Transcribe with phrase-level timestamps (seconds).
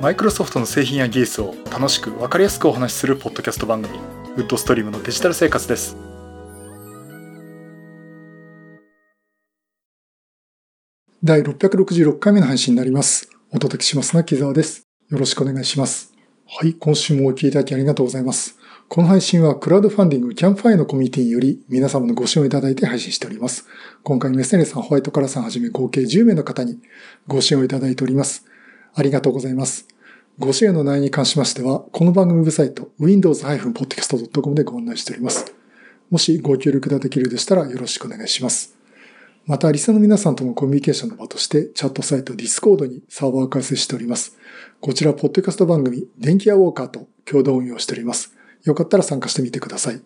[0.00, 3.96] マイクロソフトの製品や技術を楽しく分かりやすくお話しするポッドキャスト番組
[4.36, 5.96] ウッドストリームのデジタル生活です。
[11.22, 13.30] 第666回目の配信になります。
[13.52, 14.88] お届けしますのは木澤です。
[15.08, 16.12] よろしくお願いします。
[16.48, 18.58] はい今週もお聞きいただきありがとうございます。
[18.88, 23.66] この配信はクラウドファンディングキャンファイのコミュニティにより皆様のご支援をいただいて配信しております。
[24.02, 26.80] 今回メッセネさん、ホワイトカラーさんはじめ合計10名の方に
[27.28, 28.44] ご支援をいただいております。
[28.94, 29.86] ありがとうございます。
[30.38, 35.54] ご支援の内容に関しましては、この番組ウェブサイト windows-podcast.com でご案内しております。
[36.10, 38.76] もしご協力いただけるでしたらよろしくお願いします。
[39.46, 44.36] また、リスナーの皆さんとのコミュニケーションの場として、チャットサイト Discord にサーバーを開設しております。
[44.80, 48.36] こちら、ポッドキャスト番組、電気屋ウォーカーと共同運用しております。
[48.64, 50.00] よかったら参加してみてください。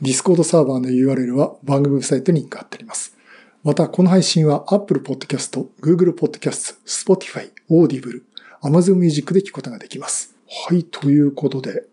[0.00, 3.16] Discord サーバーの URL は番組ウェブサイトにリンク貼ってあります。
[3.64, 8.22] また、この配信は Apple Podcast、Google Podcast、Spotify、Audible、
[8.62, 10.34] Amazon Music で聞くことができます。
[10.68, 11.84] はい、ということで、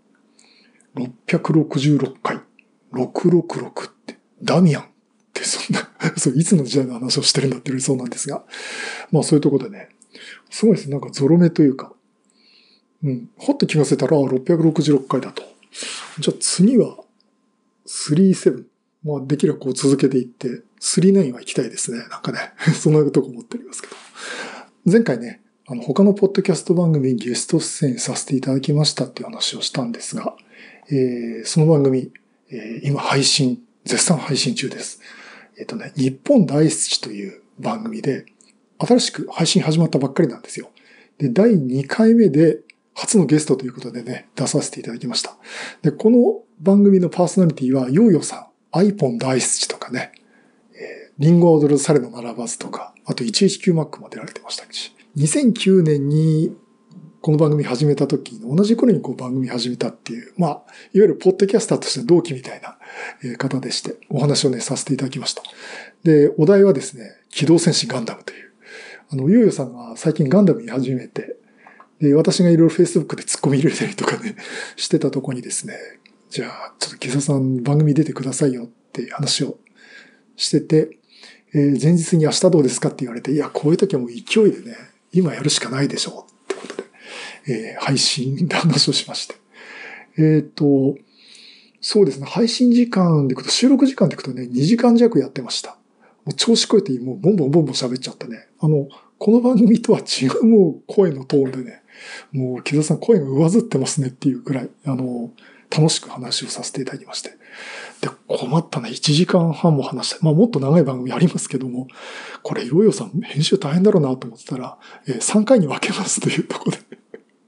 [0.96, 2.40] 666回、
[2.94, 4.86] 666って、ダミアンっ
[5.34, 8.46] てそんな そう、いつの時代の話をしてるんだって言われそうなんですが、
[9.12, 9.90] まあそういうところでね、
[10.50, 10.92] すごいですね。
[10.92, 11.94] なんかゾロ目というか、
[13.04, 15.44] うん、ほっと気がせたら、666回だと。
[16.20, 16.98] じゃあ次は
[17.88, 18.66] 37。
[19.04, 22.00] まあできればこう続けていって、39は行きたいですね。
[22.10, 23.96] なんかね、 そんなとこ思っておりますけど。
[24.86, 30.36] 前回ね、あの他のポッドキャスト番組にゲスト出演させていただきましたっていう話をしたんですが、
[30.92, 32.12] えー、その番組、
[32.52, 35.00] えー、今配信、絶賛配信中です。
[35.58, 38.26] えっ、とね、日本大好きという番組で、
[38.78, 40.70] 新しく配信始まったばっかりなんですよ。
[41.18, 42.60] で、第2回目で
[42.94, 45.38] 初のゲストということでね、出させていただきました。
[45.82, 50.12] で、この番組のパーソナリティは、ヨーヨーさん、アイポン大好きとかね、
[50.76, 56.56] えー、リンゴ踊る猿の並ばずとか、あと 119Mac も出られてましたし、2009年に
[57.22, 62.78] この番組始めた時に、同じ頃にこう番組始めたっていう、まあ、いわゆるポッドキャスターとして同期みたいな
[63.38, 65.44] 方でして、お話をね、させていただきました。
[66.04, 68.52] で、お題はですね、機動戦士ガンダムという、
[69.12, 71.38] あの、ヨーヨーさんが最近ガンダムに始めて、
[72.02, 74.36] で、私がいろいろ Facebook で突っ込み入れたりとかね、
[74.76, 75.76] してたとこにですね、
[76.32, 79.60] じゃあ、ちょっと木佐さん番組出てくださいよっていう話を
[80.36, 80.98] してて、
[81.54, 84.76] えー、前日に明日どうですかって言われて、いや、こういう時はもう勢いでね、
[85.14, 86.76] 今やるしかないでしょうってこと
[87.48, 89.36] で、えー、配信で話をしまして。
[90.18, 90.98] えっ、ー、と、
[91.82, 95.78] そうですね、配信時間でいくと、収録時間でいくとね、2時間弱やってました。
[96.26, 98.48] もう調子こえて、もうボンボンボンボン喋っちゃってね。
[98.60, 98.88] あの、
[99.20, 101.84] この番組とは違うもう声のトーンでね、
[102.32, 105.32] もう木田さん声が上ずってますねっていうくらい、あの、
[105.76, 107.32] 楽しく話をさせていただきまして。
[108.02, 108.90] で、困ったね。
[108.90, 110.18] 1時間半も話した。
[110.22, 111.88] まあもっと長い番組ありますけども、
[112.44, 116.78] これ、ヨーヨーさん編集大変だろうなと思ってたら、えー、3回に分けますというところで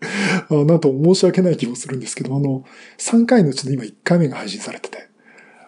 [0.50, 2.66] あなんと申し訳ない気もするんですけど、あの、
[2.98, 5.10] 3回のうちの今1回目が配信されてて。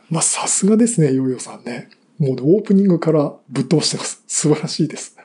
[0.10, 1.90] まあさすがですね、ヨーヨーさんね。
[2.18, 4.24] もう、オープニングからぶっ飛ばしてます。
[4.28, 5.16] 素晴らしいです。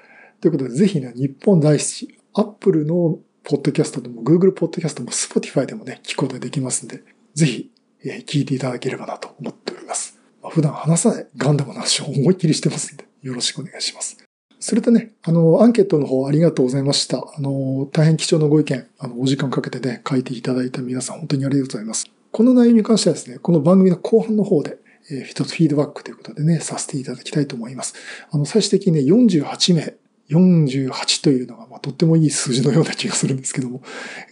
[0.40, 7.02] ということで、ぜひね、日本大好き、アップルのポッドキャストでも、Google ポッドキャストも Spotify でもね、聞くことができますんで、
[7.34, 7.70] ぜひ、
[8.04, 10.18] え、聞いていただければなと思っております。
[10.42, 14.18] まあ、普段話さないガンダムの話を思いっきりしてますんで、よろしくお願いします。
[14.58, 17.18] それとね、あの、アンケートの方ありがとうございました。
[17.18, 22.06] あの、大変貴重なご意見、あの、お時間かけてね、書いていただいた皆さん、本当にありがとうございます。
[22.30, 24.78] この内容に関してはですね、この番組の後半の方で、
[25.10, 27.94] えー、一つフィードバックということでね、させていただきたいと思います。
[28.30, 29.96] あの、最終的にね、48名、
[30.30, 33.82] 48というのが、まあ、とってもいい数字のような気がするんですけども、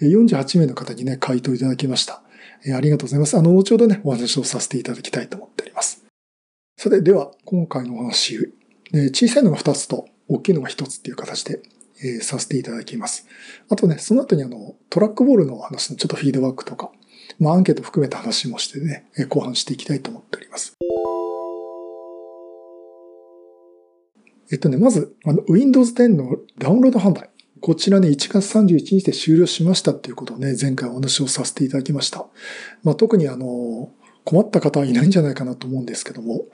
[0.01, 2.23] 48名の方にね、回答いただきました。
[2.75, 3.37] ありがとうございます。
[3.37, 6.05] あの、後ほどね、お話をさせていただきたいと思っております。
[6.77, 8.53] さて、では、今回のお話、
[8.93, 11.61] 小さいのが2つと、大きいのが1つっていう形で、
[12.03, 13.27] えー、させていただきます。
[13.69, 16.91] あとね、その後にあの、トラックボールの話のちょっとフィードバックとか、
[17.39, 20.77] まあ、アンケート含めた話もしてね、後半していきたいと思っております。
[24.53, 27.31] えっとね、まず、あの、Windows 10のダウンロード販売。
[27.61, 32.27] こちらね、1月31日で終了しましたっていうことをね、前回お話をさせていただきました。
[32.83, 33.91] まあ、特にあの、
[34.25, 36.47] 困った方はいないんじゃないかなと思うんですけども、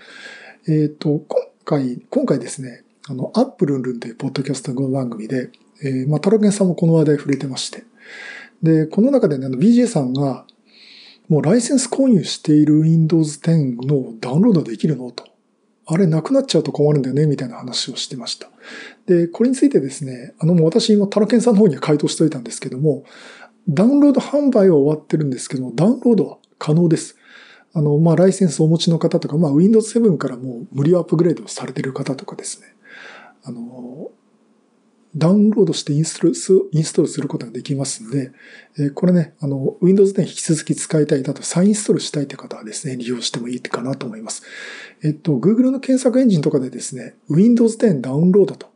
[0.67, 5.51] えっ、ー、と、今回、今回ですね、あの、アップルンルンというポッドキャスト番組で、
[5.83, 7.85] えー、まあ、タロケンさんもこの話題触れてまして、
[8.63, 10.45] で、この中でね、BJ さんが、
[11.29, 15.25] もうライセンス購入している Windows 10のダウンロードできるのと。
[15.87, 18.51] あれなくなっちゃうと困るんだよね、みたいな話をしてました。
[19.07, 23.05] で、これについてですね、あの、もう私今、タロケンさんの方には回答しといたんですけども、
[23.69, 27.17] ダウンロード販売は終わってるんですけども、ダウンロードは可能です。
[27.73, 32.67] あの、まあ、ライセンスをお持ちの方とか、まあ、Windows 7からもう無料アップグレードされてる方とかですね、
[33.45, 34.11] あの、
[35.17, 38.33] ダウンロードしてインストールすインストールすることができますんで、
[38.79, 44.43] えこれね、あの、Windows 10引き続き使いたい、だと再インストールしたいって方はですね、利用してもいいかなと思います。
[45.03, 48.69] えっと、Google の検索エンジンとかでですね、Windows 10ダウンロードと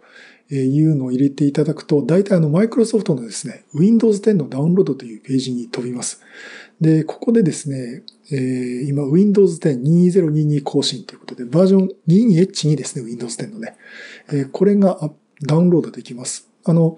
[0.54, 6.22] いうのを入れていただくと、大体あの、Microsoft のですね、Windows 10のダウンロードというページに飛びます。
[6.80, 8.02] で、ここでですね、
[8.32, 13.76] えー、今 Windows 10 2022更新ということで、バージョン 22H2 ですね、Windows 10のね。
[14.28, 15.12] えー、これがあっ
[15.42, 16.48] ダウンロードできます。
[16.64, 16.96] あの、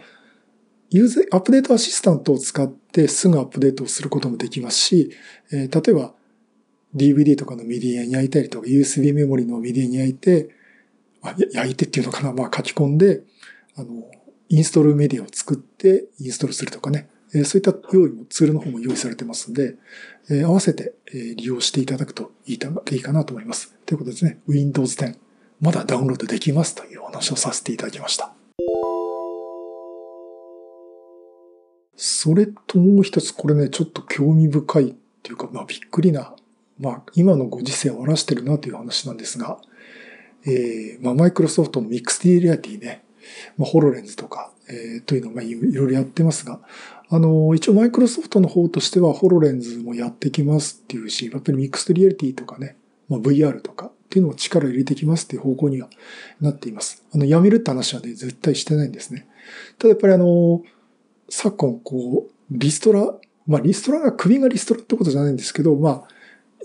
[0.91, 5.11] ユーズ、アップデートアシスタントを使ってすぐアップデートをすることもできますし、
[5.51, 6.15] えー、例えば
[6.95, 10.51] DVD とかのメディアに焼いたりとか、USB メモリのメディアに焼いて、
[11.23, 13.23] あ焼いてっていうのかな、まあ書き込んで、
[13.77, 14.03] あの、
[14.49, 19.77] インストールメディアを作ってインストールするとかね、えそういった用意も、ツールの方も用意されてますんで、
[20.31, 22.59] え合わせて、え利用していただくといい
[22.91, 23.75] いいかなと思います。
[23.87, 25.17] ということですね、Windows 10、
[25.63, 28.33] まだダウンロードできますというお話をさせていただきました。
[31.95, 36.35] それともう一つ、これね、ちょっと興味深いっていうか、まあびっくりな、
[36.81, 39.59] まあ今のご時世を荒らしてるなという話なんですが、
[40.45, 43.05] えー、まあマイクロソフトのミックスディリアティね、
[43.57, 46.59] まあホロレンズとか、えー、というのをまあいろいろやってますが、
[47.09, 52.75] あの、一応マイクロソフトの方としてはホロレンズもやってきますっていうし、やっぱりミックスリアリティとかね、
[53.09, 55.89] まあ、VR とかっていうのを力を入れてきますっていう方向には
[56.39, 57.03] なっています。
[57.15, 59.27] あの、やめるって話はね、絶対してないんですね。
[59.79, 60.63] ただやっぱりあの、
[61.31, 63.15] 昨今こう、リストラ、
[63.47, 66.09] まあリストラが首がリストラってことじゃないんですけど、まあ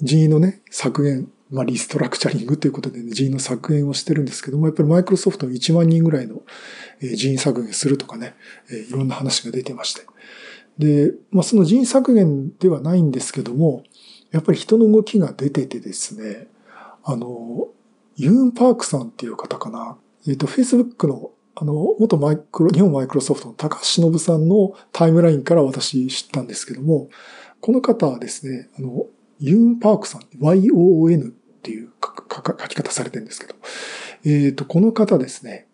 [0.02, 6.42] 人員のね、削減、まあリストラクチャリングということで、ね、人員の削減をしてるんですけども、やっぱりマイクロソフトの1万人ぐらいの
[7.00, 8.36] 人員削減するとかね、
[8.70, 10.02] いろんな話が出てまして。
[10.78, 13.84] で、まあ、その人員削減ではないんですけども、
[14.32, 16.48] やっぱり人の動きが出ててですね、
[17.10, 17.70] あの、
[18.18, 19.98] ユーン・パークさんっていう方かな。
[20.28, 27.10] えっ、ー、と、Facebook の、あの、元マイクロ、日本マイクロソフトの高橋忍さんのタイムラインから私知ったんですけども、
[27.62, 29.06] この方はですね、あの、
[29.40, 31.32] ユーン・パークさん、YON っ
[31.64, 33.56] ていう書き方されてるんですけど、
[34.26, 35.66] えっ、ー、と、この方ですね、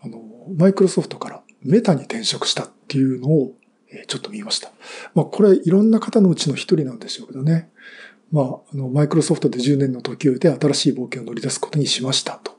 [0.00, 0.20] あの、
[0.56, 3.52] マイクロソフトからメタに転職したっていうのを
[4.06, 4.70] ちょっと見ました。
[5.14, 7.68] まあ、これいろんな方のうちの一人なんでしょうけどね。
[8.32, 12.52] まあ、あの、マイクロソフトで10年の時を経て新しい冒険を乗り出すことにしましたと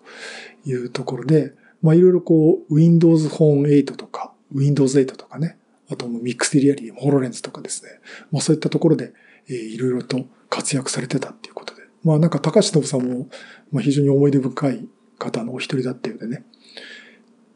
[0.65, 5.57] いうところで、まあ、いろいろこう、Windows Phone 8とか、Windows 8とかね、
[5.91, 7.89] あともミックスデリアリー、ホロレンズとかですね。
[8.31, 9.13] まあ、そういったところで、
[9.49, 11.81] えー、いろいろと活躍されてたっていうことで。
[12.03, 13.27] まあ、なんか高橋信さんも、
[13.71, 14.87] まあ、非常に思い出深い
[15.17, 16.45] 方のお一人だったようでね。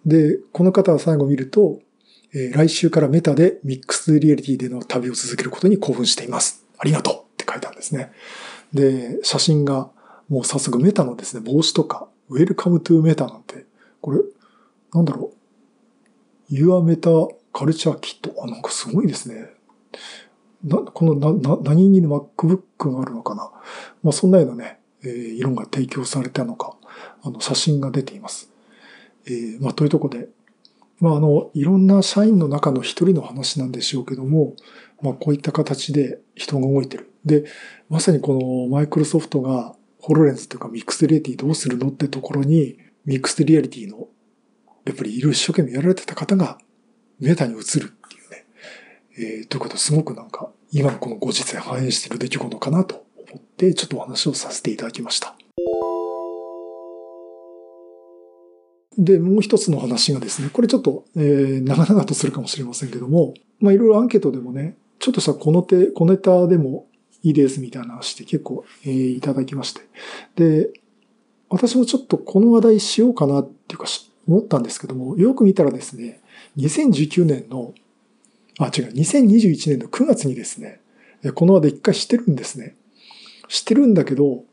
[0.05, 1.79] で、この方は最後見ると、
[2.33, 6.65] えー、来週からメタでミックスリアリティでの旅を続けることに興奮しています。
[6.77, 7.26] ありがとう
[7.57, 8.11] いたんですね。
[8.73, 9.89] で、写真が
[10.29, 13.65] もう早速メタのですね、帽子とか、 Welcome to Meta なんて、
[14.01, 14.19] これ、
[14.93, 15.31] なんだろ
[16.49, 16.53] う。
[16.53, 18.33] Your Meta Culture Kit。
[18.41, 19.49] あ、なんかすごいですね。
[20.63, 23.51] な、このな、な、何に MacBook があるのかな。
[24.03, 26.75] まあそんなようなね、えー、色が提供されたのか、
[27.23, 28.51] あの写真が出ています。
[29.25, 30.29] えー、まあというとこで、
[30.99, 34.55] まあ、あの、いろんな社員の中の一人の話なんでしょうけども、
[35.01, 37.11] まあ、こういった形で人が動いてる。
[37.27, 37.45] で、
[37.89, 44.07] まさにこのマイクロソフトがホロレンズというかミックスリアリティどうするのってところに、ミックスリアリティの、
[44.85, 46.57] やっぱりいろいろ一生懸命やられてた方が
[47.19, 47.85] メタに移るってい
[48.25, 48.45] うね。
[49.19, 55.35] えー、ということすごくなんか、今のこのご時世反映している出来事かなと思って、ちょっとお話をさせていただきました。
[58.97, 66.87] で、もう一つの話がですね、これちょっと、えー、長々とするかもしれませんけども、まあいろいろアンケートでもね、ちょっとしたこの手、小ネタでも
[67.23, 69.81] いいですみたいな話で結構、えー、いただきまして。
[70.35, 70.69] で、
[71.49, 73.85] 私もちょっとこの話題しようかなっていうか
[74.27, 76.21] 思ったんですけども、よく見たらですね、
[76.57, 77.73] 2019年の、
[78.59, 80.81] あ、違う、2021年の9月にですね、
[81.33, 82.75] この話題一回してるんですね。
[83.47, 84.43] してるんだけど、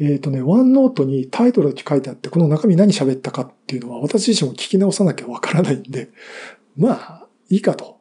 [0.00, 6.10] えっ、ー、とね、ワンノートにタイトルだけ書いてあって、この中身何喋ったかっていうのは私自身も聞き直さなきゃわからないんで、
[6.76, 7.97] まあ、いいかと。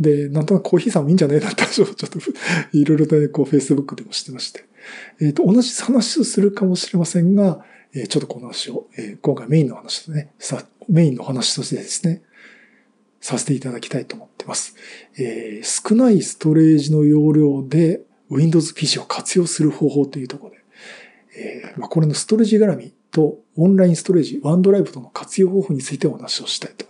[0.00, 2.18] で、なんとなくコーヒーさんもいいんじゃねえなって話をちょっと
[2.72, 4.64] いろいろとね、こう Facebook でもしてまして。
[5.20, 12.22] えっ、ー、と、同じ話をするかもしれませんが、えー、ちょっとこの話を、えー、今回メインの話とね、さ、メインの話としてですね、
[13.20, 14.74] させていただきたいと思ってます。
[15.18, 20.58] えー、少ないストレージの容量で Windows PC を活用する方法というところで、
[21.36, 26.89] えー、まあ、これのストレージ絡みとオンラインストレージ、ワンドライブとの活用方法についてお話をしたいと。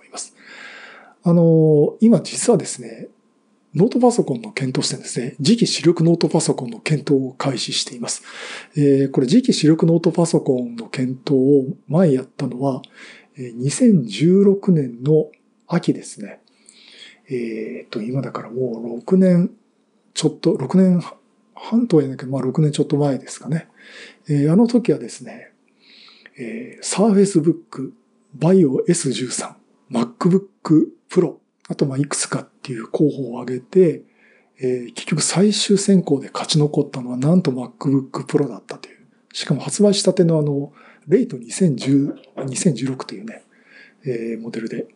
[1.22, 3.08] あの、今実はですね、
[3.74, 8.22] ノートパソコンの検討してですね、次期主力ノートパソコンの検討を開始しています。
[8.76, 12.82] えー、これ次期主力ノートパソコンの検討を前やったのは、
[13.36, 15.30] 2016年の
[15.68, 16.40] 秋ですね。
[17.28, 19.52] えっ、と、今だからもう6年
[20.14, 21.00] ちょっと、6年
[21.54, 23.68] 半とは言えないけど、まあ6年ちょっと前ですかね。
[24.28, 25.52] えー、あの時はですね、
[26.36, 27.92] えー、Surface Book
[28.36, 29.54] Bio S13、
[29.90, 31.36] MacBook Pro、
[31.68, 34.02] あとまあいくつかっていう候補を挙げて、
[34.60, 38.98] えー、結局最終選考で勝ち残ったのはなんと MacBook Pro だったという。
[39.32, 40.72] しかも発売したてのあの、
[41.08, 43.42] レイト2010、2016というね、
[44.04, 44.86] えー、モデルで。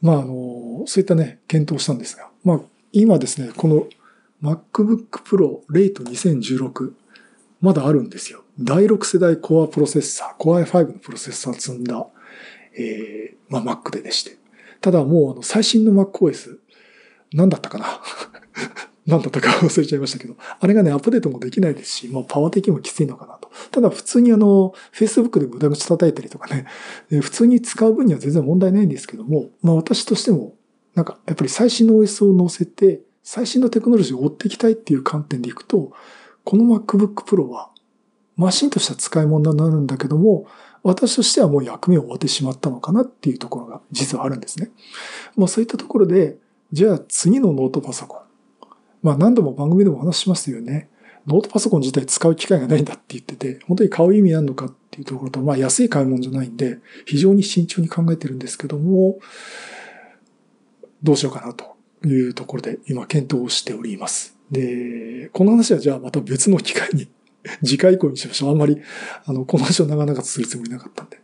[0.00, 2.60] まああの、そういったね、検討したんですが、まあ
[2.92, 3.86] 今ですね、この
[4.42, 6.92] MacBook Pro レイト2016、
[7.60, 8.44] まだあるんですよ。
[8.60, 12.06] 第6世代 Core プロセッサー、Core i5 のプロセッサー積んだ、
[12.78, 14.36] えー、まあ Mac ででして。
[14.80, 16.58] ただもうあの最新の MacOS、
[17.32, 17.86] 何だったかな？
[19.06, 23.50] 何だったか 忘れちゃいましたけど、あれがね、アップデートもできないですし、まあ、パワー的にもきついのかなと。
[23.70, 26.66] ただ、普通にあの、Facebook で無駄口叩いたりとかね、
[27.20, 30.56] 普通に使う分には全然問題ないんですけども、まあ、私としても、
[30.94, 35.92] なんか、やっぱり最新の OS を載せて、最新のテクノロジーを追っていきたいっていう観点でいくと、
[36.44, 37.70] この MacBook Pro は、
[38.36, 40.46] マシンとしては使い物になるんだけども、
[40.86, 44.70] 私としてはもう役目を終わってしまったのかなっていうところが実はあるんですね。
[45.36, 46.38] まあそういったところで、
[46.70, 48.20] じゃあ次のノートパソコン。
[49.02, 50.88] まあ何度も番組でも話ししますよね。
[51.26, 59.18] ノートパソコン自体使う機会がないんだって言ってて、本当に買う意味あるのかっていうところと、まあ安い買い物じゃないんで、非常に慎重に考えてるんですけども、
[61.02, 61.76] どうしようかなと
[62.06, 64.36] いうところで今検討しております。
[64.52, 67.08] で、この話はじゃあまた別の機会に
[67.64, 68.50] 次回以降にしましょう。
[68.50, 68.78] あんまり、
[69.24, 71.18] あの、この話を長々とするつもりなかったんで。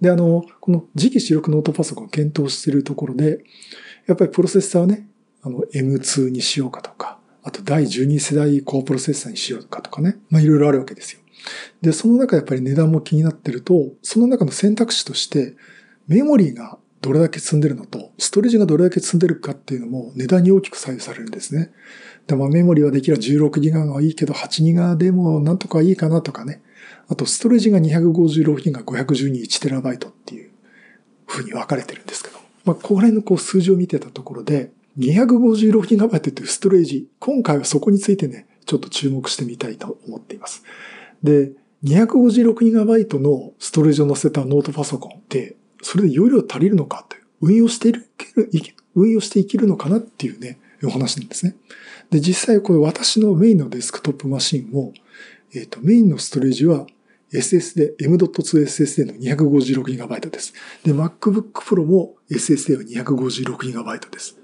[0.00, 3.44] で、あの、この次期主力ノートパソコンを検討しているところで、
[4.06, 5.08] やっぱりプロセッサーをね、
[5.42, 10.18] あの、M2 にしようかとか、あと第12世代高プロセッサーにしようかとかね。
[10.30, 11.20] まあいろいろあるわけですよ。
[11.80, 15.56] で、その中やっぱり値段も気になってると、その中の選択肢として、
[16.06, 21.70] メモリーがどれだけ積んでるのと、ストレージがどれだけ積んでるかっていうのも値段に大きく左右されるんですね。
[22.28, 26.62] でまあメモリはできれば16ギガがいいけど8ギガでもなんとかいいかなとかね。
[27.08, 30.50] あとストレージが256ギガ512 1テラバイトっていう
[31.26, 32.38] 風に分かれてるんですけど。
[32.66, 40.64] まあここら辺のこう数字を見てたところで、256ギガバイトっていうストレージ、今回はそこについてね、ちょっと注目してみたいと思っています。
[41.22, 41.52] で、
[41.84, 48.10] 256ギガバイトのストレージを載せたノートパソコンって、それで容量足りるのかという、運用している、
[48.94, 51.56] 運用していけるのかなっていうね、お話なんですね。
[52.10, 54.92] で、実際これ私のメインのデスクトップマシンも、
[55.54, 56.86] えっ、ー、と、メインのストレージは
[57.32, 60.54] SSD、M.2SSD の 256GB です。
[60.84, 64.38] で、MacBook Pro も SSD は 256GB です。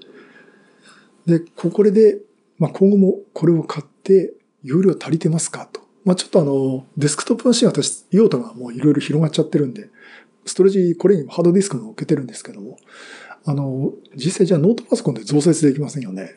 [1.25, 2.19] で、これで、
[2.59, 5.67] まあ、今後もこれを買って容量足りてますか？
[5.71, 5.81] と。
[6.03, 9.89] まあ、ちょっとあの、デスクトップマシン私、用途がもういろいろ広がっちゃってるんで、
[10.45, 12.77] ストレージ、これにもハードディスクも置けてるんですけども、
[13.45, 16.35] あの、実際じゃあノートパソコンで増設できませんよね。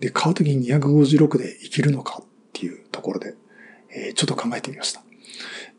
[0.00, 3.34] で、買うときに256でいけるのかっていうところで、
[3.94, 5.02] えー、ちょっと考えてみました。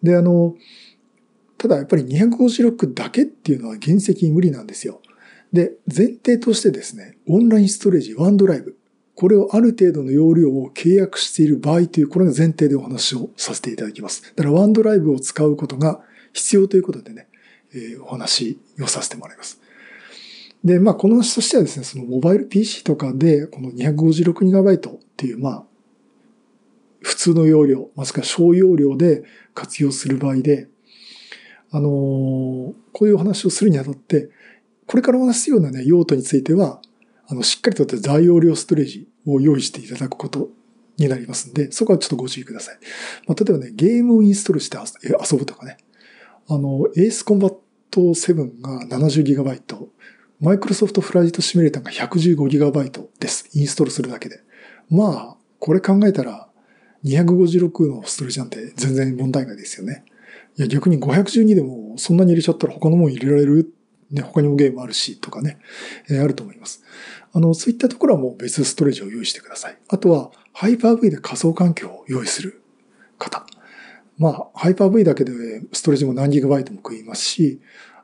[0.02, 0.56] で、あの、
[1.58, 5.02] ただやっぱり256だけっていうのは原石無理なんですよ。
[5.52, 8.78] で、前提としてですね、オンラインストレージ、ワンドライブ。
[9.16, 14.34] これをある程度の容量を契約している場合という、これが前提でお話をさせていただきます。
[14.36, 16.02] だからワンドライブを使うことが
[16.34, 17.28] 必要ということでね、
[17.74, 19.62] えー、お話をさせてもらいます。
[20.64, 25.64] で、まあ、この話としてはですね、そのモバイル PC とかで、この 256GB っていう、まあ、
[27.02, 30.70] 普通の容量、もしくは小容量で活用する場合で、
[31.72, 34.30] あのー、こういうお話をするにあたって、
[34.88, 36.82] これからお話すようなね、用途については、
[37.28, 40.50] あの、しっかりとって大容量ストレージを用意していただくこと
[40.98, 42.78] になりますんで、そこはちょっとご注意ください。
[43.28, 45.78] まあ、例えばね、ゲームをインストールして遊ぶとかね、
[46.48, 47.56] あの、エースコンバッ
[47.90, 49.62] ト7が 70GB、
[50.44, 53.48] マイクロソフトフライトシミュレーターが 115GB です。
[53.54, 54.42] インストールするだけで。
[54.90, 56.50] まあ、これ考えたら、
[57.06, 60.04] 256のストレージなんて全然問題外ですよね。
[60.58, 63.74] いや、逆に512でもそんなに入れちゃったら他のもん入れられる？
[64.12, 65.60] ね、他にもゲームあるし、とかね、
[66.10, 66.84] えー、あると思います。
[67.32, 69.78] あの、そういったところはもう別ストレージを用意してください。
[69.88, 72.62] あとは、ハイパー V で仮想環境を用意する
[73.18, 73.46] 方。
[74.18, 75.32] まあ、ハイパー V だけで
[75.72, 77.62] ストレージも何ギガバイトも食いますし、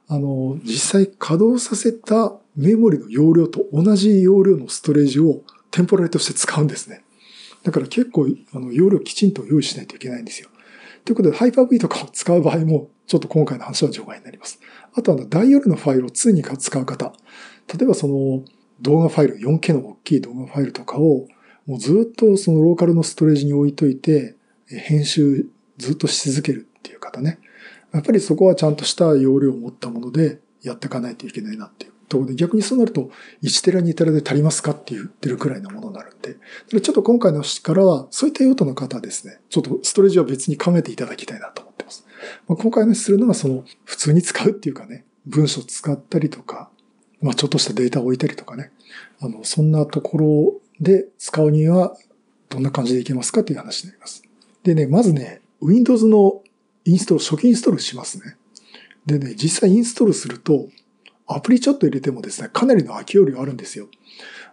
[0.09, 7.03] あの、実際稼働させたメモリの容量と同じ容量のストレージをテンポラリとして使うんですね。
[7.63, 10.49] だから結構、あの、容量きちんと用意しないといけないんですよ。
[11.05, 14.59] ということで、ハイパー V とかを使う場合も、ちょっと今回の話は除外になります。
[14.95, 17.13] あとは、大容量のファイルを2に使う方。
[17.71, 18.43] 例えばその、
[18.81, 21.27] 動画ファイル、4K の大きい動画ファイルとかを、
[21.67, 24.35] もうずっとそのローカルのストレージに置いといて、
[24.65, 25.47] 編集
[25.77, 27.39] ずっとし続けるっていう方ね。
[27.91, 33.10] やっぱりそこはちゃんとした容量を持ったものでやっていかないといけないなっていうところで、逆にそうなると
[33.43, 36.36] 1テラ2テラで足りますかって言ってるくらいのものになるんで、
[36.81, 42.05] ちょっと今回のからはそういった用途の方ですね、ちょっとストレージは別に考えていただきたいなと思ってます。
[42.48, 46.69] まあ、今回のするのはその普通に使うっていうかね、文章使ったりとか、
[47.22, 48.72] まあちょっとしたデータを置いたりとかね、
[49.22, 51.96] あの、そんなところで使うには
[52.50, 54.24] どんな感じでいけますかという話になります。
[54.63, 56.41] でね、まずね、Windows の
[56.86, 58.38] インストール、初期インストールしますね。
[59.05, 60.69] でね、実際インストールすると、
[61.27, 63.88] アプリちょっと入れてもですね、かなりの空き容量あるんですよ。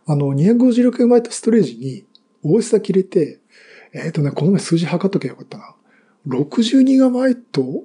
[0.07, 2.05] あの、256MB ストレージに
[2.45, 3.41] OS だけ入れて、
[3.93, 5.75] えっ、ー、とね、この前数字測っときゃよかったな。
[6.29, 7.85] 60GB、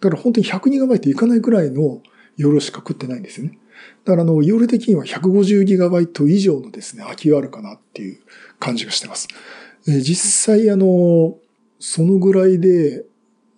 [0.00, 2.02] だから本当に 100GB いかないぐらいの
[2.36, 3.58] 容量しか食ってないんですよね。
[4.04, 8.20] だからあの、容量的には 150GB 以上のですね、空きがあるかなっていう
[8.58, 9.28] 感じがしてます。
[9.88, 11.36] え実際あの、
[11.80, 13.04] そのぐらいで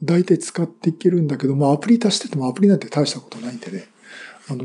[0.02, 3.84] 大体使っていけるんだけど、まあアプリ足しててもアプリなんて大したことないんでね、
[4.48, 4.64] あの、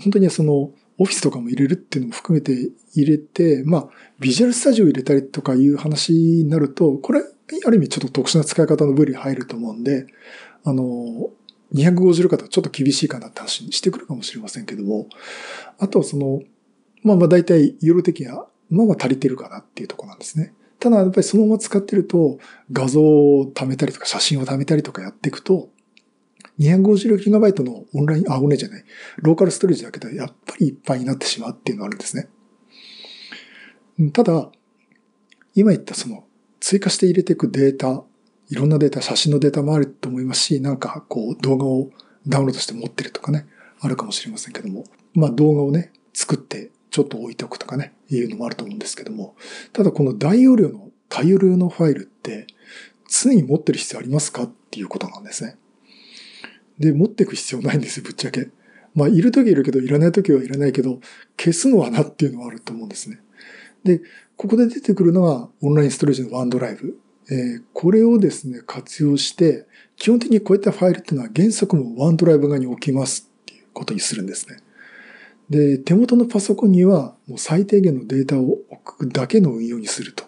[0.00, 0.70] 本当にその、
[1.00, 10.06] オフィスとかも入れるっていうのも含めて入れて、まあ、ビジュアルスタジオ入れたりとかいう話になると、これ、ある意味ちょっと特殊な使い方の部類入ると思うんで、
[10.64, 11.30] あの、
[11.72, 15.06] 250方ちょっと厳しいかなって話にしてくるかもしれませんけども、
[15.78, 16.42] あとはその、
[17.04, 20.52] まあまあ大体、ユーロ的には、まあまあ足りてるかなっていうところなんですね。
[20.80, 22.38] ただやっぱりそのまま使ってると
[22.70, 25.70] 画像を貯めたりとか写真を貯めたりとかやっていくと
[26.60, 28.84] 256GB のオンライン、あ、オンラインじゃない、
[29.18, 32.28] ローカルストレージだけでやっぱりいっぱいになってしまうっていうのがあるんですね。
[34.12, 34.50] ただ、
[35.54, 36.24] 今言ったその
[36.60, 38.02] 追加して入れていくデータ、
[38.50, 41.90] いろんなデータ、写真のデータもあると思いますし、なんかこう動画を
[42.26, 43.46] ダウンロードして持ってるとかね、
[43.80, 49.36] あるかもしれませんけども、まあ動画をね、作ってちょっと置いておくとかね、いうのもあると思うんですけども、
[49.72, 52.46] ただこの大容量の大容量のファイルって
[53.08, 55.56] 常に持ってる必要ありますかっていうことなんですね。
[56.78, 58.50] で、持っていく必要ないんですよ、ぶっちゃけ。
[58.94, 61.00] まあ、いるときいるけど、いらないときはいらないけど、
[61.36, 63.20] 消すのはなっていうのはあると思うんですね。
[63.84, 64.00] で、
[64.36, 66.98] ここで出てくるのがオンラインストレージのワンドライブ。
[67.30, 74.56] えー、これをですね、活用して、基本的にこういったファイルっていうのは原則もワンドライブ側に置きますっていうことにするんですね。
[75.50, 80.24] で、手元のパソコンにはもう最低限のデータを置くだけの運用にすると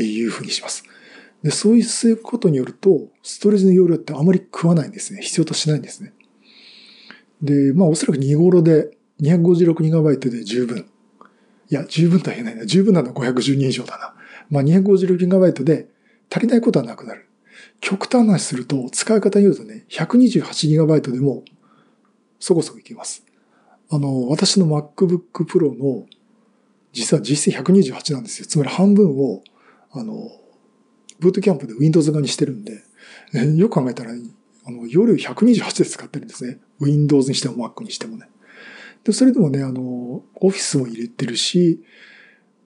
[0.00, 0.84] いうふうにします。
[1.42, 5.22] で、そうすることによると、ストレージの容量ってあまり食わないんですね。
[5.22, 6.12] 必要としないんですね。
[7.42, 10.86] で、まあおそらく2頃で 256GB で十分。
[11.70, 12.66] いや、十分とは言えないな。
[12.66, 14.14] 十分なのは512以上だな。
[14.50, 15.88] まあ 256GB で
[16.30, 17.26] 足りないことはなくなる。
[17.80, 21.44] 極端な話すると、使い方によるとね、128GB でも
[22.38, 23.24] そこそこいけます。
[23.90, 26.06] あの、私の MacBook Pro の
[26.92, 28.46] 実は実質128なんですよ。
[28.46, 29.42] つまり半分を、
[29.92, 30.30] あの、
[31.18, 32.82] ブートキャンプで Windows 側にしてるんで、
[33.56, 36.58] よく考えたら、あの、夜128で使ってるんですね。
[36.80, 38.28] Windows にしても Mac にしてもね。
[39.04, 41.82] で、それでもね、あの、オフィスも入れてるし、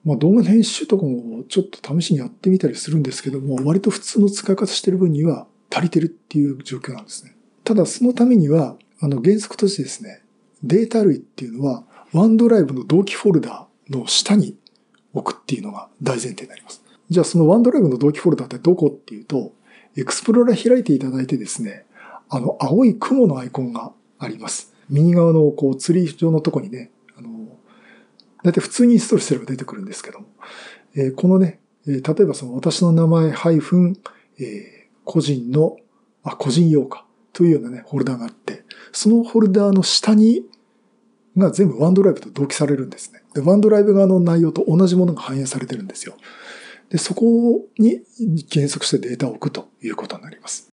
[0.03, 7.35] まあ動画編集とかもちょっと試しにやってみたりするんですけども、割と普通の使い方してる分には足りてるっていう状況なんですね。
[7.63, 10.21] ただそのためには、あの原則としてですね、
[10.65, 14.57] データ類っていうのは、ワンドライブの同期フォルダーの下に
[15.13, 16.83] 置くっていうのが大前提になります。
[17.09, 19.53] じゃあそのワンドライブの同期フォルダーってどこっていうと、
[19.95, 21.85] エクスプローラー開いていただいてですね、
[22.29, 24.73] あの青い雲のアイコンがあります。
[24.89, 27.29] 右側のこうツリー上のとこにね、あの、
[28.43, 30.27] だいたい普通にインストールすれば出てくるんですけども、
[30.95, 33.97] えー、このね、例えばその私の名前ハイフン、
[34.39, 34.45] えー、
[35.03, 35.77] 個人の、
[36.23, 40.43] あ、個人用かというようなね、フォルダがあって、そのフォルダーの下に
[41.37, 43.21] が全部ワンドライブと同期されるんですね。
[43.33, 46.15] で、ワンドライブ側の内容と同じものが反映されてるんですよ。
[46.89, 48.01] で、そこに
[48.51, 50.69] 原則してデータを置くということになります。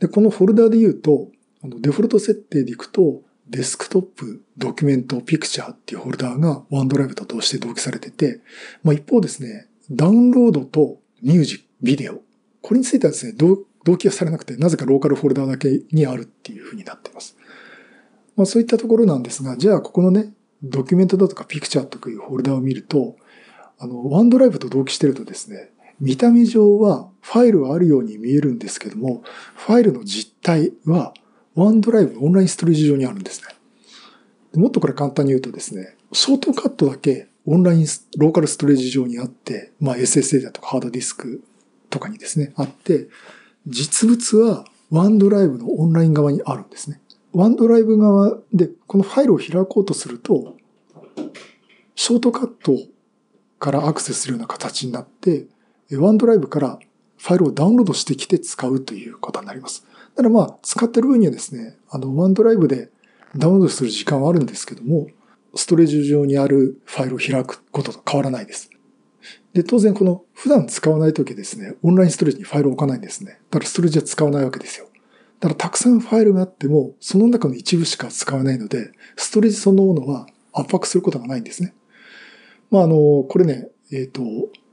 [0.00, 1.28] で、このフォルダで言うと、
[1.62, 8.40] あのデフォルト設定でいくと、デスクトップ、ドキュメント、ピクチャーっていうフォルダーがワンドライブと同して同期されてて、
[8.82, 12.20] まあ、一方ですね、ダウンロードとミュージック、ビデオ。
[12.60, 17.35] これについてはですね、同期はされなくて、なぜかローカルフォルダーだけにあるっていうふうになっています。
[18.36, 23.16] まあそういったところなんですが、じゃあここのね、ドキュメントだとかピクチャーとかいうフォルダを見ると、
[23.78, 25.70] あの、ワンドライブと同期してるとですね、
[26.00, 29.22] 見た目上はファイルはあるように見えるんですけども、
[29.54, 31.14] ファイルの実体は
[31.54, 34.60] ワンドライブオンラインストレージ上にあるんですね。
[34.60, 37.86] もっとこれ簡単に言うとですね、ショートカットだけオンライン、
[38.18, 41.42] ローカルストレージ上にあって、まあ SSD だとかハードディスク
[41.90, 43.08] とかにですね、あって、
[43.66, 47.00] 実物はワンドライブのオンライン側にあるんですね。
[47.36, 50.56] ワンドライブ側でこのファイルを開こうとすると、
[51.94, 52.78] ショートカット
[53.58, 55.44] からアクセスするような形になって、
[55.92, 56.78] ワンドライブから
[57.18, 59.86] ファイルをダウンロードしてきて使うということになります。
[60.14, 62.88] ただまあ、使ってる分にはですね、あの、ワンドライブで
[63.36, 65.08] ダウンロードする時間はあるんですけども、
[65.54, 68.70] ストレージ上にあるファイルを開くことと変わらないです。
[69.52, 73.40] で、当然この普段使わないときですね、オンラインストレージにファイルを置かないんですね。
[73.50, 74.85] だからストレージは使わないわけですよ。
[75.40, 81.74] だからたくさんファイルがあっても、その中の一部しか使わないので、ストレージそのものは圧迫することがないんですね。
[82.70, 84.22] まあ、あの、これね、えっ、ー、と、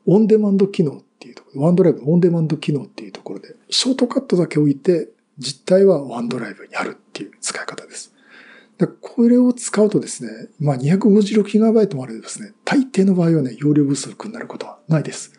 [0.05, 8.13] オンデマンド機能っていうところ、ワンドライブのオンデマンド機能っていうところで、ショートカットだけ置いて、実体はワンドライブにあるっていう使い方です。
[8.77, 15.33] でこれを使うとですね、まあ 256GB もあれですね、大抵の場合はね、容量不足になることはないです。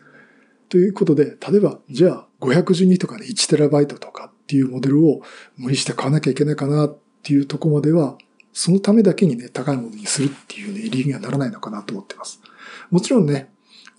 [0.69, 5.21] ということで、例えば、じゃあ512とかね、1TB とかっていうモデルを
[5.57, 8.17] 無理して買わなきゃいけないかなっていうとこまでは、
[8.53, 12.39] そのためだけにね、高いものにするっていうね、理由にはならないのかなと思ってます。
[12.91, 13.49] もちろんね、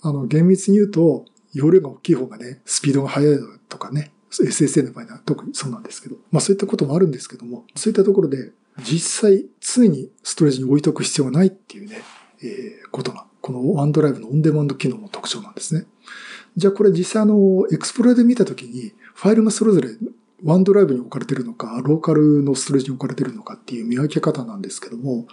[0.01, 12.01] あの、厳密に言うと、容量が大きい方がね、スピードが速いとかね、SSA の場合は特にそうなんですけど、まあそういったこともあるんですけども、そういったところで、実際常にストレージに置いとく必要がないっていうね、
[12.43, 15.85] えー、ことが、このワンドライブのオンデマンド機能の特徴なんですね。
[16.55, 19.89] じゃあこれ実際あの、エクスプローラーで見たときに、ファイルがそれぞれ
[20.43, 25.27] ワンドライブに置かれてるのか、ローカルのストレージに置かれてるのかっていう見分け方なんですけども、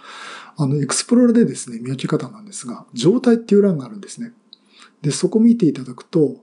[0.57, 4.33] あの、エクスプローラーでですね、見分け方なんですが、状態っていう欄があるんですね。
[5.01, 6.37] で、そこ見ていただくと、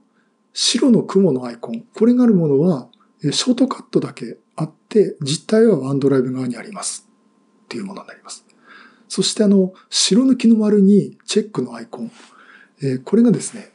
[0.53, 2.87] 白の雲のアイコン、これがあるものは、
[3.21, 7.09] ショートカットだけあって、実体はワンドライブ側にあります。
[7.65, 8.45] っていうものになります。
[9.09, 12.11] そしてあの、白抜きの丸にチェックのアイコン。
[12.81, 13.71] え、これがですね、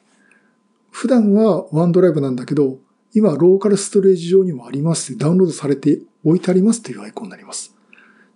[0.91, 2.79] 普段はワンドライブなんだけど、
[3.19, 5.19] 今ローカルストレージ上にもあります。
[5.19, 7.75] ダウンロードされて置いてありますというアイコンになります。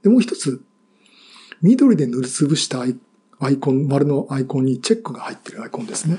[0.02, 0.60] で、もう一つ、
[1.62, 2.86] 緑で塗りつぶしたア
[3.50, 6.18] イコン、丸のアイコンにチェックが入っているアイコンですね。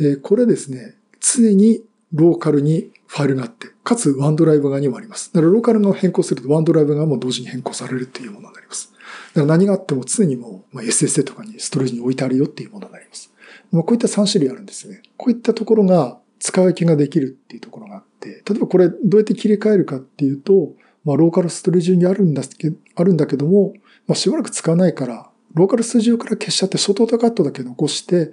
[0.00, 1.82] え、これですね、常に
[2.14, 5.30] ローカルにファイルがあって、かつワンドライブ側にもあります。
[5.34, 8.92] だからローカル側を変更するとワンドライブ側も同時に変更されるっていうものになります。
[9.34, 13.30] だから何があっても常にもう、ま、SSA とかにストレージに置いてあるよっていうものになります。
[13.72, 15.02] ま、こういった3種類あるんですね。
[15.16, 20.72] こういったところが使い分けができるっていうところがあって、例えばこれどうやって切り替えるかっていうと、
[21.04, 23.74] まあ、ローカルストレージにあるんだけあるんだけども、
[24.06, 28.32] まあ、しばらく使わないから、ローカルスタジオから消しちゃってショートカットだけ残して、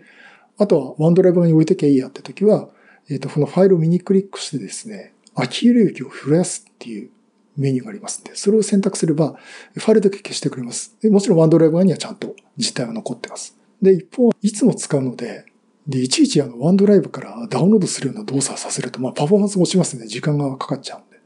[0.58, 2.70] あとはワンドライブに置いときゃいいやって時は、
[3.10, 7.10] えっ、ー、と、このファイルを右クリックしてですね、空き領域を増やすっていう
[7.58, 9.36] メニューがありますんで、それを選択すれば、
[9.76, 10.96] ファイルだけ消してくれます。
[11.10, 13.58] もちろんワンドライブ側にはちゃんと実体は残ってます。
[13.82, 15.46] で、一方、いつも使うので、
[15.88, 20.08] で、いちいちあの、ワンドライブからダウンロードするような動作させると、まあ、パフォーマンスが落ちますね。
[20.08, 21.18] 時間がかかっちゃうんで。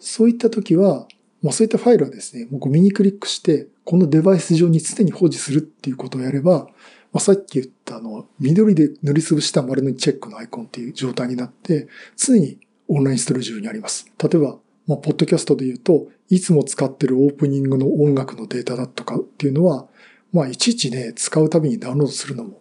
[0.00, 1.06] そういった時は、
[1.42, 6.66] まあ、そういったファイルはですね、もう右クリックして、このデバイス上に常に保持するっていうことをやれば、
[7.12, 14.06] まあ、さっき言ったあの、緑で塗りつぶした丸のチェックのアイコンっていう状態になって、常にオンラインストレージ上にあります。
[14.22, 19.86] 例えば、まあ、ポッドキャストで言うと、いつも使ってるオープニングの音楽のデータだとかっていうのは、
[20.32, 22.60] まあ、いちいちね、使うたびにダウンロードするのも、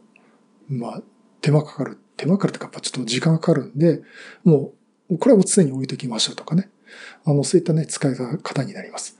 [0.67, 1.01] まあ、
[1.41, 1.97] 手間かかる。
[2.17, 4.01] 手間かかるとか、やっぱちょっと時間かかるんで、
[4.43, 4.73] も
[5.09, 6.69] う、これは常に置いときましょうとかね。
[7.25, 9.17] あの、そういったね、使い方になります。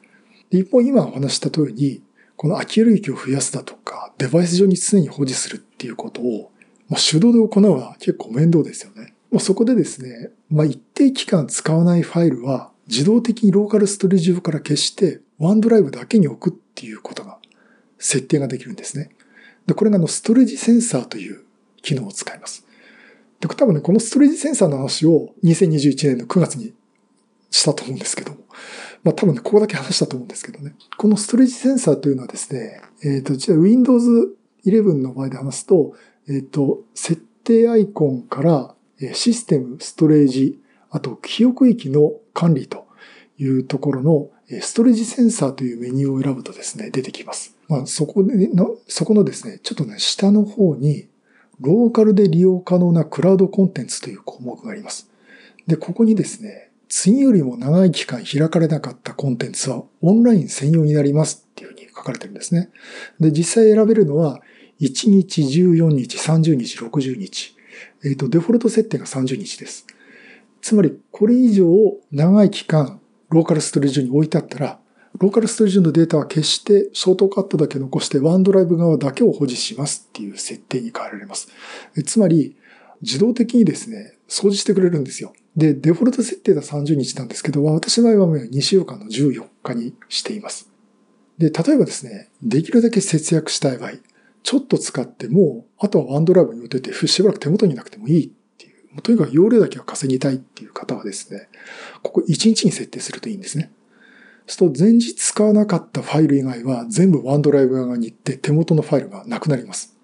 [0.50, 2.04] で一方、今お話した通りに、
[2.36, 6.52] この空き領域を増やすだとか、デバイス上に常に保持するっていうことを、
[6.90, 9.14] まあ、手動で行うのは結構面倒ですよね。
[9.32, 17.38] まあ、そこでですね、まあ、一定期間使わないファイルは自動的にローカルストレージ上から消して、ワンドライブだけに置くっていうことが、
[17.98, 19.12] 設定ができるんですね。
[19.66, 21.44] で、これがあの、ストレージセンサーという
[21.82, 22.66] 機能を使います。
[23.40, 26.74] で、多分ね、このストレージセンサーの話を2021年の9月に
[27.50, 28.38] したと思うんですけども、
[29.04, 30.76] まあ多分ね、ここだけ話したと思うんですけどね。
[30.98, 35.96] このストレージセンサーというのはですね、えっ、ー、と、じゃあ Windows 11の場合で話すと、
[36.28, 38.76] えっ、ー、と、設定アイコンから
[39.14, 40.60] システム、ストレージ、
[40.92, 42.88] あと記憶域の管理と
[43.40, 44.30] いうところの
[44.62, 47.58] ストレージセンサーというメニューを選ぶとですね、出てきます。
[47.68, 51.08] まあそこでの、そこのですね、ちょっとね、下の方に
[51.62, 55.10] ローカルで利用可能なクラウドコンテンツという項目があります。
[55.68, 62.70] で、ここにですね、次よりも長い期間開かれなかったコンテンツはオンライン専用になりますっていうふうに書かれてるんですね。
[63.20, 64.42] で、実際選べるのは
[64.82, 67.56] 1日、14日、30日、60日。
[68.04, 69.86] えっ、ー、と、デフォルト設定が30日です。
[70.62, 71.68] つまり、これ以上
[72.12, 74.80] 長い期間、ローカルストレージに置いてあったら、
[75.20, 81.50] ローカルストレージのデータは決してショートカットだけ残してワンドライブ側だけを保持しますっていう設定に変えられます。
[82.06, 82.56] つまり、
[83.02, 85.34] 自動的にですね、掃除してくれるんですよ。
[85.56, 90.70] で、デフォルト設定が30日なんですけど、私の場合は2週間の14日にしています。
[91.38, 93.92] で、例えばですね、できるだけ節約したい場合、
[94.44, 101.50] ちょっと使っても、あとはワンドライブに置いといて、しばらく手元になくてもいいっていうとにかく容量だけは稼ぎたいっていう方はですね、
[102.02, 103.72] ここ1日に設定するといいんですね。
[104.48, 109.96] そうすると前日使わなかったファイル以外は全部ワンドライブ側に行って手元のファイルがなくなります。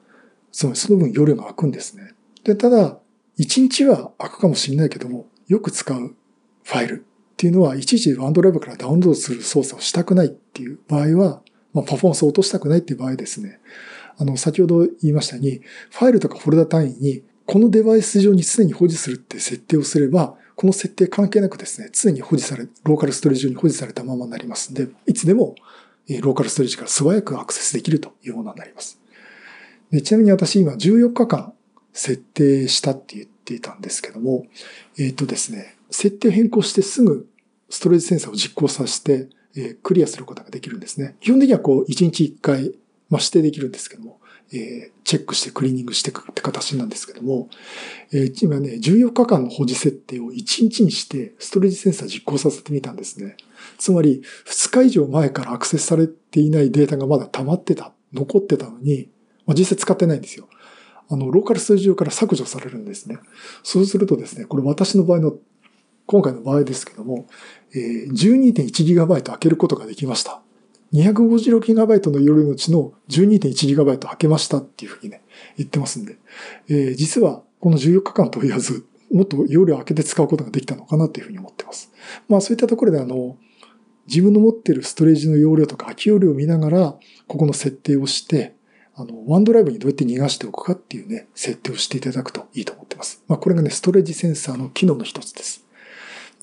[0.52, 2.13] つまりその分容量が空くんですね。
[2.43, 3.00] で、ただ、
[3.39, 6.15] 1日は空くかもしれないけども、よく使う
[6.63, 11.41] ファイルっていうのは、いちいちワンドライブからダウンロードする操作をしたくないっていう場合は、
[11.73, 13.60] まあ、パフォーマンスを落としたくないっていう場合ですね。
[14.17, 25.54] あの、先ほど言いましたように、ファイルとかフォルダ単位に、このデバイス上に常に保持するって設定をすれば、この設定関係なくですね、常に保持され、ローカルストレージ上に保持されたままになりますんで、いつでも
[26.10, 29.00] ローカルストレージから素早くアクセスできるというものになります。
[29.91, 31.54] でちなみに私今14日間
[31.93, 34.48] 設定したって言っていたんですけども、
[34.98, 37.28] えっ、ー、とですね、設定変更してすぐ
[37.70, 41.15] ストレージセンサーを実行させて、えー、クリアすることができるんですね。
[41.20, 42.74] 基本的にはこう1日1回、
[43.10, 44.16] まあ、指定できるんですけども、
[44.54, 47.50] えー、チェックしてクリーニングしていくって形なんですけども、
[48.14, 53.36] えー、今ね、14日間の保持設定を1日にしてストレージセンサー実行させてみたんですね。
[53.78, 59.10] つまり、2日以上前からアクセスされていないデータがまだ溜まってた、残ってたのに、
[59.46, 60.48] まあ、実際使ってないんですよ。
[61.10, 63.20] あの、ローカル数字上から削除されるんですね。
[63.64, 65.34] そうするとですね、これ私の場合の、
[66.06, 67.28] 今回の場合ですけども、
[67.74, 70.42] えー、12.1GB 開けることができました。
[70.93, 75.21] 256GB の容量のうちの 12.1GB 開けましたっていうふうにね、
[75.58, 76.17] 言ってますんで、
[76.69, 81.91] えー、実はこの14日間と言わず、もっと容量開けて使うことができたのかなというふうに思ってます。
[82.28, 83.38] まあそういったところであの、
[84.08, 86.95] 自分の持っているストレージの容量とか空き容量を見ながら、
[87.28, 88.56] ここの設定をして、
[88.95, 93.23] あの、ワンドライブにどうやって逃がしておくかっていうね、設定をしていただくといいと思ってます。
[93.28, 95.66] まあ、これがね、ストレージセンサーの機能の一つです。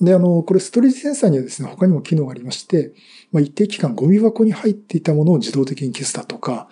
[0.01, 2.93] で、あの、これストレージセンサーにはですね、他にも機能がありまして、
[3.31, 6.67] まあ、一定期間ゴミ箱に入っていたものを自動的に消すだとか、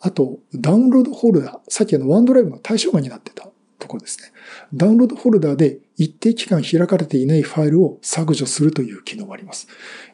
[0.00, 4.32] あと、ダウンロードホルダー、さっきあの、ワンドライブの対象外になってたところですね。
[4.72, 9.68] ダウンロードフォルダーで一定期間開かれていないファイルを削除するという機能があります。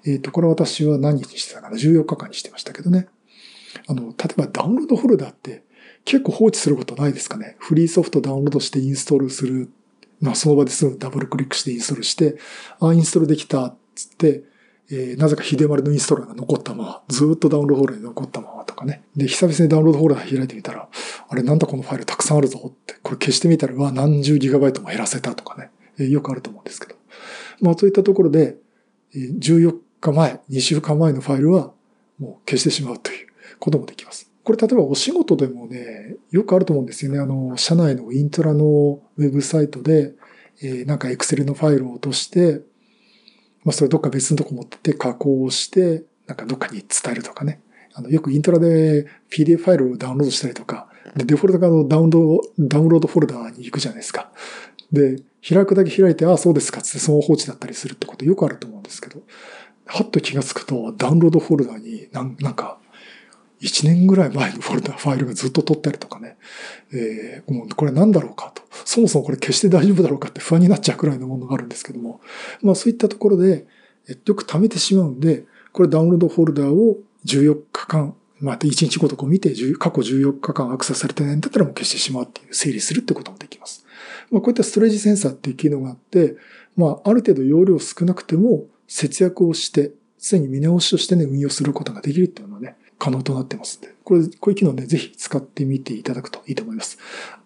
[0.04, 3.08] えっ、ー、と、これ私は何日にしてたかな ?14 日間にしてましたけどね。
[3.86, 5.64] あの、例えばダウンロードフォルダーって
[6.04, 7.56] 結構放置することないですかね。
[7.58, 9.70] フリーソフトダウンロードしてインストールする。
[10.20, 12.36] まあ、その場ですぐダブルクリックしてインストールして、
[12.80, 14.44] あ、インストールできたっつって、
[14.92, 19.04] えー、なぜか秀丸のインストーラーが残ったまま、ずっとダウンロードフォルダに残ったままとかね。
[19.16, 20.88] で、久々にダウンロードフォルダ開いてみたら、
[21.28, 25.70] あれなんだこのファイルたくさんあるぞって、これ消してみたら、わ、何十ギガバイトも減らせたとかね。
[25.98, 26.96] えー、よくあると思うんですけど。
[27.60, 28.56] まあ、そういったところで、
[29.14, 31.72] 14日前、2週間前のファイルは
[32.18, 33.28] もう消してしまうという
[33.58, 34.29] こともできます。
[34.44, 37.18] これ例えばお仕事でもね、よくあると思うんですよね。
[37.18, 40.14] あの、社内のイントラのウェブサイトで、
[40.62, 42.62] えー、なんか Excel のファイルを落として、
[43.64, 47.60] まあそれどっか別のとこ持ってて加工をして、なんかどっかに伝えるとかね。
[47.94, 54.30] あの、よくイントラで PDF ファイルをダウンロードしたりとか、で、デフォルトがダウンロード、ダウンロードフォルダーに行くじゃないですか。
[54.92, 59.22] で、開くだけ開いて、ああ、そうですかってその放置だったりするってことよくあると思うんですけど、
[59.86, 62.79] はっと気がつくと、ダウンロードフォルダーになんなんか、
[63.60, 66.36] 1年ぐらい前のフォルダ、ファイルがずっと取ったりとかね、
[66.92, 68.62] えー、もうこれ何だろうかと。
[68.84, 72.20] そもそもこれ消して大丈夫だろうかって不安になっちゃうくらいのものがあるんですけども、
[72.62, 73.66] まあそういったところで、
[74.24, 76.96] よく貯めてしまうんで、これダウンロードフォルダを
[77.26, 83.84] 14日間、まあ1日ごとこう見て、過去14日間アクセスされてないんだったらもう消してしまうっていう整理するってこともできます。
[84.30, 86.36] まあこういったストレージセンサーっていう機能があって、
[86.76, 96.98] まあある程度容量少なくても節約をして、常に見直しとしてね、運用することができるっていうのはね、可能となってますんで、これ、こういう機能ね、ぜひ使ってみていただくといいと思います。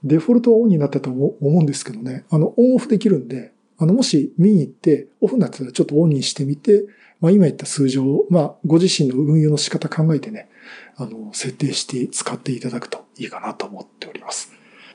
[0.03, 6.85] デフォルトはオンになったと思うんですけどね、あの、オンオフできるんで、あの、もし見に行ってオフになったらちょっとオンにしてみて、
[7.21, 10.49] まあ今言った数字を、まあご自身の運用の仕方考えてね、
[10.97, 14.53] あの、設定して使っていただくといいかなと思っております。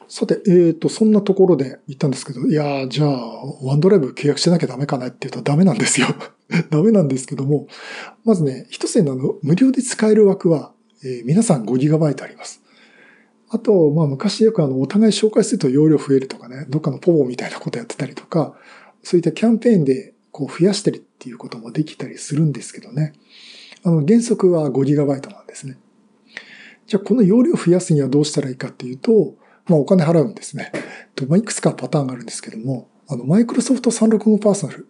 [0.09, 6.07] さて、えっ、ー、と、そんなところで言ったんですけど、いやじゃあ、ワンドライブ契約しなきゃダメかなって言うとダメなんですよ。
[6.69, 7.67] ダメなんですけども、
[8.25, 12.61] まずね、一つのの、無料で使える枠は、えー、皆さん 5GB あります。
[13.49, 18.55] あと、まあ昔よくあの、お互い紹介すると容量増えるとかね、どっかのポボみたいなことやってたりとか、
[19.03, 23.13] そういったキャンペーンでこう増やしたりっていうこともできたりするんですけどね。
[23.83, 25.77] あの、原則は 5GB なんですね。
[26.87, 29.35] じゃあこの容量増やすにはどうしたらいいかっていうと、
[29.67, 30.71] まあお金払うんですね。
[31.15, 34.87] とまあ、いくつかパターンがあるんですけども、あの、マイクロソフト365パーソナル、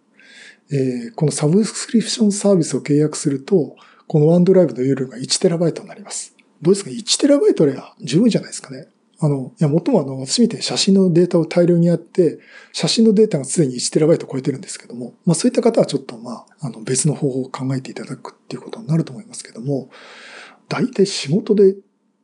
[0.72, 6.36] えー、このサブスクリプションサービスを契約すると、このワンドライブの容量が 1TB になります。
[6.62, 8.88] どうですか ?1TB では十分じゃないですかね。
[9.22, 12.38] あの、いや、もともあの、私みたいに写真のデータを大量にやって、
[12.72, 19.90] 写真のデータがすでに 1TB 超えてるんですけども、まあそういった方はちょっとまあ、あの、別の方法を考えていただくっていうことになると思いますけども、
[20.68, 21.76] 大体仕事で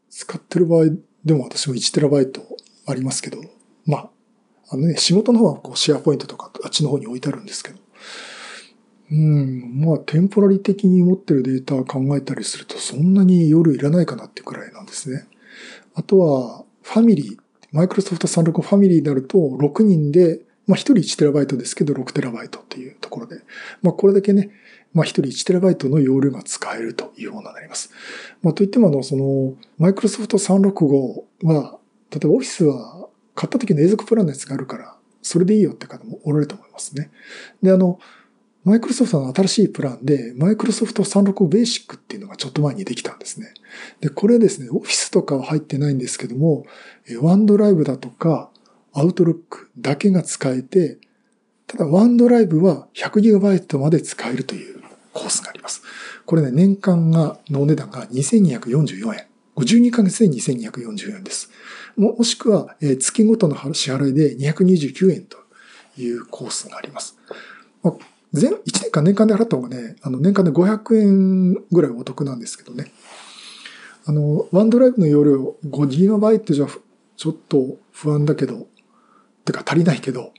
[0.09, 0.87] 使ってる場合
[1.25, 2.31] でも私も 1TB
[2.87, 3.39] ありますけど、
[3.85, 4.11] まあ、
[4.71, 7.86] あのね、仕事の方はこうシェアポイントとかあっちの方に置いてあるんですけど。
[9.11, 15.27] うん、まあ、テンポラリ的に持ってるデータを考えたりすると、そんなに夜いらないかなっていうくらいなんですね。
[15.95, 17.37] あとは、ファミリー、
[17.73, 23.41] マイクロソフト365ファミリーになると、6人で、まあ、1人 1TB ですけど、6TB っていうところで、
[23.83, 24.51] まあ、これだけね、
[24.93, 27.93] まあ、1人 1TB の容量が使えるというようになります。
[28.43, 31.79] まあ、といっても、あの、その、マイクロソフト365は、
[32.11, 37.11] 例えばオフィスは買った時の永続プランのやつがあるから、それでいいよって方もおられると思いますね。
[37.63, 37.99] で、あの、
[38.67, 43.55] マイクロソフトの新しいプランで、マイクロソフト365ベーシックっていうのがちょっと前にできたんですね。
[44.01, 46.67] で、これですね、オフィスとかは入ってないんですけども、
[47.23, 48.51] ワンドライブだとか、
[48.93, 50.99] アウトロックだけが使えて、
[51.69, 55.83] ただワンドライブは 100GB まで使えるというコースがあります。
[56.25, 59.27] これね、年間が、のお値段が2244円。
[59.55, 61.51] 52ヶ月で2244円です。
[61.97, 65.39] もしくは、月ごとの支払いで229円と
[65.97, 67.17] いうコースがあります。
[68.37, 72.93] 全、1年間年間で払った方がね、あの年間で500円ぐらいお得なんですけどね。
[74.05, 76.67] あの、ワンドライブの容量 5GB じゃ
[77.17, 78.67] ちょっと不安だけど、
[79.45, 80.33] てか足りないけど、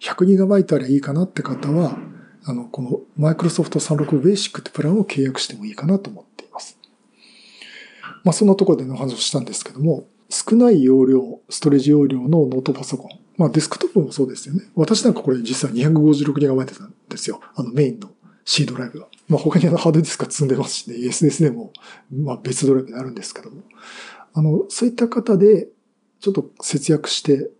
[0.00, 1.98] 100GB あればいいかなって方は、
[2.44, 6.78] あの、このマイクロソフト36ベーシックってプランを契約してもいいかなと思っています。
[8.24, 10.06] まあそんなところでの話をしたんですけども、
[10.48, 13.10] 少ない容量、ストレージ容量のノートパソコン。
[13.36, 14.62] まあデスクトップもそうですよね。
[14.74, 17.40] 私なんかこれ実際 256GB なんですよ。
[17.54, 18.10] あのメインの
[18.44, 19.08] C ドライブが。
[19.28, 21.72] まあ他にあのハードディスクが積んでますしね、SSD も
[22.10, 23.62] まあ別ドライブになるんですけども。
[24.32, 25.68] あの、そういった方で
[26.20, 27.50] ちょっと節約して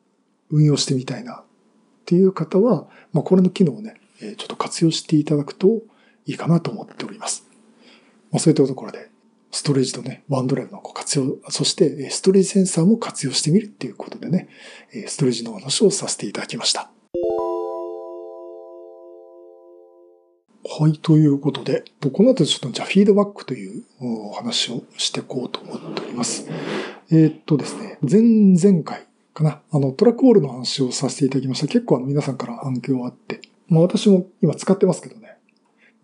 [0.51, 1.43] 運用してみたいなっ
[2.07, 5.83] ていう方は、まあこれの機能をね、ちょっと活用していただくと
[6.27, 7.47] いいかなと思っております。
[8.31, 9.10] まあそういったところで、
[9.53, 14.49] ストレージとね、ワンドライブの活用、そしてストレージセンサーも活用してみるっていうことでね、
[15.07, 16.91] ストレージの話をさせていただきました。
[20.73, 21.83] はい、ということで、
[22.13, 26.47] この後ちょっとじゃあフィードバックというお話をしていこうと思っております。
[27.11, 31.67] えー、っとですね、前々回かな、あのトラックボールの話をさせていただきました。
[31.67, 35.37] 結構あの皆さんから反響あって、まあ私も今使ってますけどね。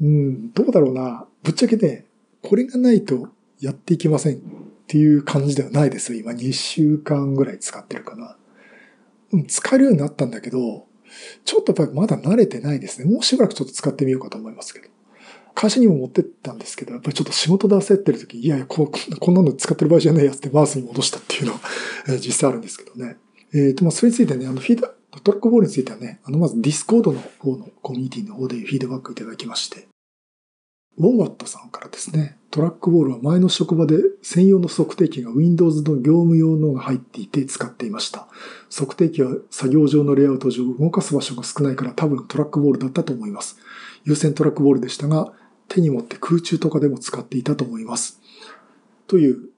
[0.01, 1.27] うん、どうだろうな。
[1.45, 2.05] ぶっちゃけね、
[2.43, 3.29] これがないと
[3.61, 4.39] やっていけませんっ
[4.87, 6.15] ていう感じではないです。
[6.15, 8.37] 今2週間ぐらい使ってるかな。
[9.49, 10.87] 使えるようになったんだけど、
[11.45, 13.11] ちょっとやっぱりまだ慣れてないですね。
[13.11, 14.89] もうしばらくちょっと使ってみようかと思いますけど。
[15.55, 21.61] 会社にも持ってったんですけど、やっぱりちょっと仕事で焦ってる時、いやいやこ、こんなの使ってる場合じゃないやつってマウスに戻したっていうのは、
[22.21, 23.17] 実際あるんですけどね。
[23.55, 24.89] えっ、ー、と、まあ、それについてね、あの、フィード、
[25.23, 29.89] トラックボールについてはね、あの、まずディスコードの方のコミュニティの方でフィードバックいただきまして、
[30.99, 38.29] ウォンワットさんからですね、トラックボールは前の職場で専用の測定器が Windows の業務用のが入っていて使っていました。
[38.75, 43.59] 測定器は作業上のレイアウト上動かす場所が少ないから多分トラックボールだったと思います。
[44.05, 45.33] 優先トラックボールでしたが、
[45.69, 48.21] 手に持って空中とかでも使っていたと思います。
[49.07, 49.51] という、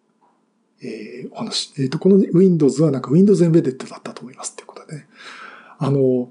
[0.82, 1.72] えー、お話。
[1.76, 5.08] えっ、ー、と、この Windows はなんか Windows Embedded だったと思いますっていうことでね。
[5.78, 6.30] あの、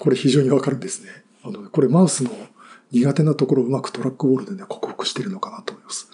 [0.00, 1.10] これ非常にわかるんですね。
[1.44, 2.30] あの、これマウスの
[2.92, 6.10] 苦手なところをうまくトラックボールでね、克服してるのかなと思います。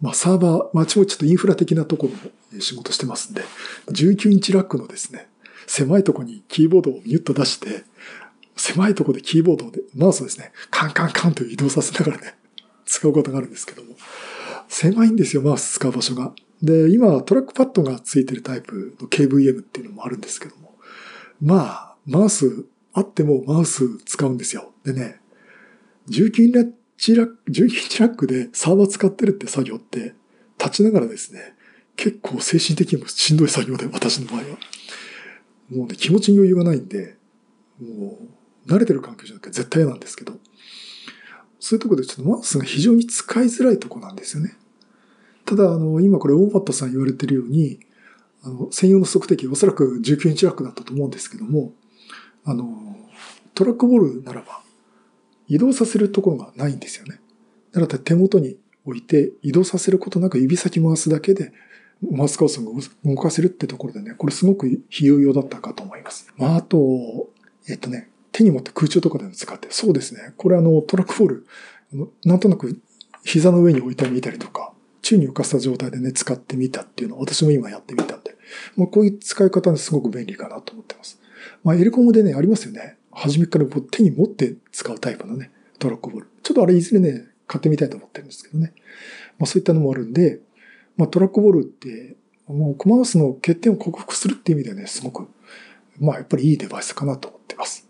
[0.00, 2.12] まあ、サーバー、まあ、ちもちょっとインフラ的なところ
[2.56, 3.42] も仕事してますんで、
[3.88, 5.28] 19インチラックのですね、
[5.66, 7.84] 狭いところにキーボードをミュッと出して、
[8.56, 12.36] 狭いところでキーボードで、マウスをですね、カンカンカンと移動させながらね、
[12.84, 13.96] 使うことがあるんですけども、
[14.68, 16.34] 狭いんですよ、マウス使う場所が。
[16.60, 20.76] で、今、トラックパッドがついてるタイプの KVM っていうのもあるんですけども、
[21.40, 24.72] まあ、マウスあってもマウス使うんですよ。
[24.84, 25.21] でね、
[26.08, 30.14] 19インチラック、19インチラックでサーバー使ってるって作業って、
[30.58, 31.54] 立ちながらですね、
[31.96, 34.44] 結構精神的にもしんどい作業で、私の場合は。
[35.70, 37.16] もうね、気持ちに余裕がないんで、
[37.80, 38.18] も
[38.66, 40.34] う、慣れてる環境じゃなくて絶対嫌なんですけど、
[41.58, 44.54] そういうところでちょっとマウスが非常に使いづらいとこなんですよね。
[45.44, 47.80] ただ、あの、今これオーバットさん言われてるように、
[48.42, 51.72] あの、専用の測定器、おそらく19インチラックだったと思うんですけども、
[52.44, 52.96] あの、
[53.54, 54.61] トラックボールならば、
[55.48, 57.20] 移動させるところがないんですよね。
[57.72, 61.52] だから手元に置いて移動させることなく指先回すだけで
[62.10, 62.72] マウスカーソンが
[63.04, 66.32] 動かせるってところでね、これすごく費用用だったかと思います。
[66.36, 67.30] まあ、あと、
[67.68, 70.34] えっとね、手に持って空中とかでも使って、そうですね。
[70.36, 71.46] これあの、トラックフォール、
[72.24, 72.80] なんとなく
[73.24, 78.36] 膝の上に置いてみたりとか、宙に浮かせた状態でね、使ってみたっていうのを私も今やってみたんで、
[78.76, 81.20] まあ、こういう使い方はすごく便利かなと思ってます。
[81.62, 82.96] まあ、エレコムでね、ありますよね。
[83.12, 86.28] 初めから手に持って使うタイプのね、トラックボール。
[86.42, 88.72] ちょっとあれいずれね、買ってみたいと思ってるんですけどね。
[89.38, 90.40] まあそういったのもあるんで、
[90.96, 95.28] まあトラックボールって、もうコマウスの欠点を克服するっていう意味ではね、すごく
[96.00, 97.88] まあやっぱりいいデバイスかなと思ってます。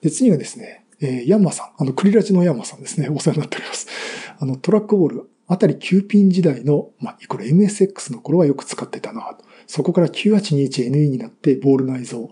[0.00, 3.86] で、次がですね、えー、ヤンマさん、あの、クリラジのヤンマさんですね、 お世話になっております。
[4.38, 9.44] あの、トラックボール、あたり9ピン時代の、まあ、これ MSX の頃はよく使ってたなと。
[9.66, 12.28] そこから 9821NE になってボール内蔵。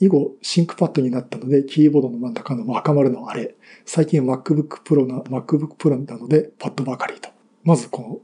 [0.00, 3.54] 以後、シンクパッドになったので、キーボードの真ん中の赤丸のあれ。
[3.84, 7.30] 最近 MacBook Pro な、MacBook Pro なので、パッドばかりと。
[7.62, 8.20] まずこの、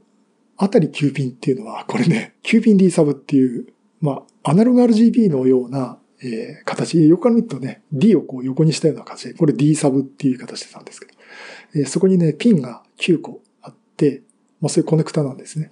[0.57, 3.67] アタリ9ピンっていうのは、これね、9ピン D サブっていう、
[4.01, 11.13] まあ、アナログ RGB のような、えー、形、横から見るとね、D をこう横にしたような形で、これ D サブっていう形でたんですけど、
[11.75, 14.21] えー、そこにね、ピンが9個あって、
[14.59, 15.71] まあそういうコネクタなんですね。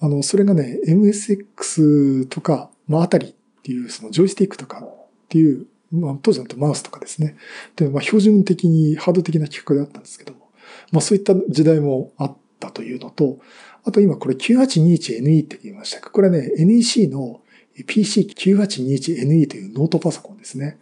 [0.00, 4.86] あの、それがね、MSX とか、まあアタリっていう、そのジョイスティックとか
[5.24, 7.36] っていう、まあ当時だとマウスとかですね。
[7.76, 10.50] で、まあ標準的にハード的な規格であったんですけども、
[10.92, 13.38] まあそういった時代もあったというのと、
[13.84, 17.40] あと今これ 9821NE って言いましたこれね、NEC の
[17.76, 20.78] PC9821NE というノートパソコンですね。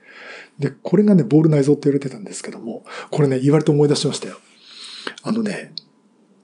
[0.58, 4.38] で、これがね、ボール内蔵って言われてたんですけども、これね、言われて思い出しましたよ。
[5.22, 5.72] あのね、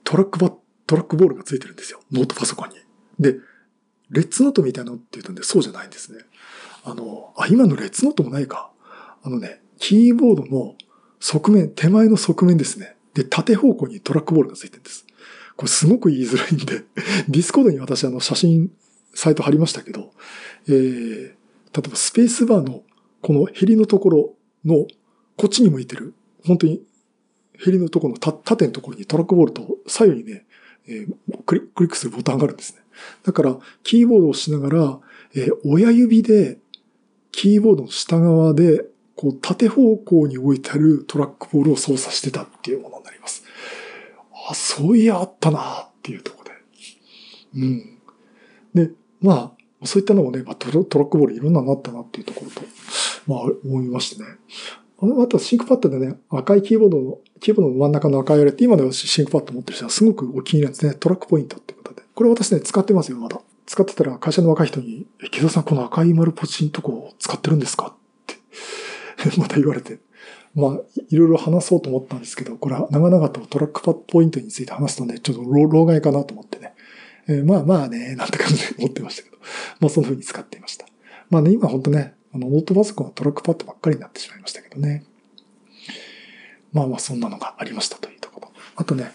[0.05, 0.51] トラックバ、
[0.87, 2.01] トラックボールがついてるんですよ。
[2.11, 2.77] ノートパソコンに。
[3.19, 3.37] で、
[4.11, 6.21] レッツノートみたいなのって言うとね、そうじゃないんですね。
[6.91, 8.70] あの、あ、今のレッツノートもないか。
[9.22, 10.74] あのね、キーボードの
[11.20, 12.97] 側面、手前の側面ですね。
[13.14, 15.07] で、縦方向にトラックボールがついてるんです。
[15.57, 16.84] これすごく言いづらいんで、
[17.28, 18.70] ディスコードに私あの写真、
[19.12, 20.12] サイト貼りましたけど、
[20.68, 21.34] えー、例
[21.86, 22.84] えばスペースバーの
[23.20, 24.34] このヘリのところ
[24.64, 24.86] の
[25.36, 26.14] こっちに向いてる、
[26.47, 26.82] 本当に
[27.59, 30.47] ヘリのところの縦のところにトラックボールと左右にね、
[30.86, 32.80] えー、クリックするボタンがあるんですね。
[33.24, 35.01] だから、キーボードをしながら、
[35.34, 36.59] えー、親指で
[37.33, 38.85] キーボードの下側で、
[39.16, 43.43] こう縦方向に置いてあるトラックボールを操作してたっていうものになります。
[44.49, 47.66] あ、そういやあったなっていうところで。
[47.66, 47.99] うん。
[48.74, 52.62] で、まあ、そういったのもね、まあ、トラックボールいろんなのあったなっていうところと、
[53.26, 54.29] まあ、思いましてね。
[55.01, 60.95] あと、シンクパッドでね、赤いキーボードの、キーボードの真ん中の赤いあれって、今ではシンクパッド持ってる人はすごくお気に入りなんですね。
[60.95, 62.03] トラックポイントってことで。
[62.14, 63.41] これ私ね、使ってますよ、まだ。
[63.69, 67.95] 使ってたら会社の若い人に、え、木戸さんこの赤い丸ポチンとこ使ってるんですか？
[67.95, 68.35] って
[69.39, 70.01] また言われて。
[70.55, 76.73] まあ、いろいろ話そうと思ったんですけど、これは長々とトラックパッドポイントについて話すとね、ちょっと老害かなと思ってね。
[77.29, 79.37] えー、まあまあね、なんて感じで思ってましたけど、
[79.81, 80.87] まあそんな風に使っていました。
[81.29, 85.05] まあね、今ほんとね、あの、ノートパソコンはトラックパッドばっかりになってしまいましたけどね。
[86.73, 88.51] まあまあそんなのがありましたというところ。
[88.77, 89.12] あとね、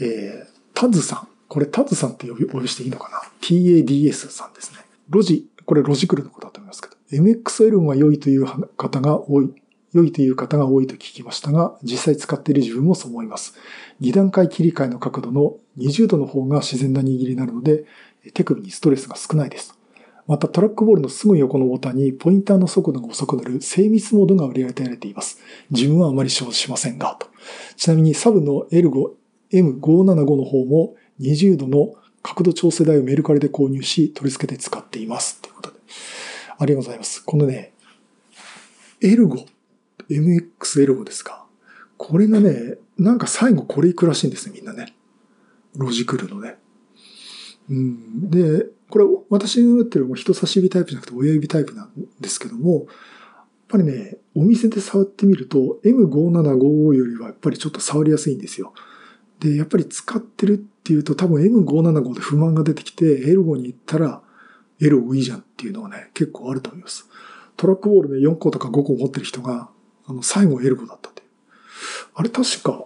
[0.00, 1.31] えー、タズさん。
[1.52, 4.78] これタズさんって呼び、お呼びしていいのかな ?TADS さんですね。
[5.10, 8.46] ロジ、これロジクルのことだと思いますけど、MXL が良いという
[8.78, 9.52] 方が多い、
[9.92, 13.52] 良いという方が多いと聞きましたが、実際使っている自分もそう思います。
[14.00, 17.84] 2段階切り替えの角度の20度の方が自然な握りになるので、
[18.32, 19.78] 手首にストレスが少ないです。
[20.26, 25.38] またトラックボールのすぐ横のボタンにポインターの速度が遅くなる精密モードが売り当てられています。
[25.68, 27.26] 自分はあまり使用しませんが、と。
[27.76, 29.10] ちなみにサブの L5、
[29.52, 35.40] M575 の方も20度の角度調整台をメルカリで購入し、取り付けて使っています。
[35.40, 35.76] ということで。
[36.58, 37.24] ありがとうございます。
[37.24, 37.72] このね、
[39.00, 39.46] L5、
[40.08, 41.46] MXL5 ですか。
[41.96, 44.94] これがね、なんか最後これ行くらしいんですね、みんなね。
[45.76, 46.56] ロジクルのね。
[47.68, 52.86] うん、で、これ私が打ってるも人差し指タイプじゃなくて親指タイプなんですけども、やっ
[53.68, 58.74] ぱりね、お店で触ってみると M5755 よりはやっぱりちょっと触りやすいんですよ。
[59.42, 64.22] で、やっぱり使ってるっていうと多分 M575 で不満が出てきて L5 に行ったら
[64.80, 67.08] L5 いいじゃんっていうのはね、結構あると思います。
[67.56, 69.68] トラックボールで4個とか5個持ってる人が、
[70.06, 71.28] あの、最後 L5 だったっていう。
[72.14, 72.84] あれ確か、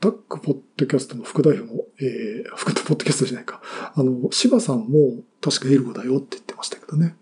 [0.00, 3.62] タックポッドキャストの副代表の、えー、副ポッドキャストじゃないか。
[3.94, 7.16] あの、柴さんも確かエルゴだよって言ってましたけどね。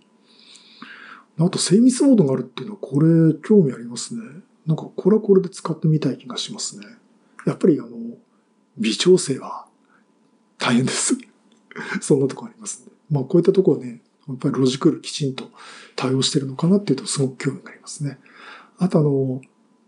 [1.39, 4.22] あと、精密モードがあるっていうのは、これ、興味ありますね。
[4.66, 6.87] なんか、これはこれで使ってみたい気がしますね。
[7.47, 7.89] やっぱり、あの、
[8.79, 9.66] 微調整は
[10.59, 11.16] 大変です。
[12.01, 12.89] そんなとこあります。
[13.11, 15.51] まあ、こういったところね、やっぱりロジクールきちんと
[15.97, 18.18] 対応してるのかなっていうと、すごく興味がありますね。
[18.79, 19.41] あと、あの、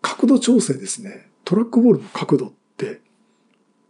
[0.02, 1.30] 角度調整ですね。
[1.44, 3.00] トラックボールの角度って、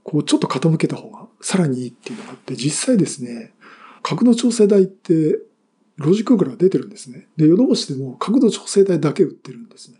[0.03, 3.53] こうちょっと傾けた方がさらにいいっていうのがあって、実際ですね、
[4.03, 5.41] 角度調整台って
[5.97, 7.27] ロジックから出てるんですね。
[7.37, 9.99] で、ヨドバシでも角度調整台だけ売ってるんですね。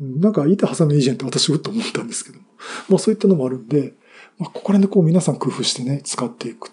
[0.00, 2.44] なんか板挟むいいじゃんって私はと思ったんですけども。
[2.88, 3.94] まあそういったのもあるんで、
[4.38, 6.72] まあ、ここら辺でこう皆さん工夫してね、使っていく、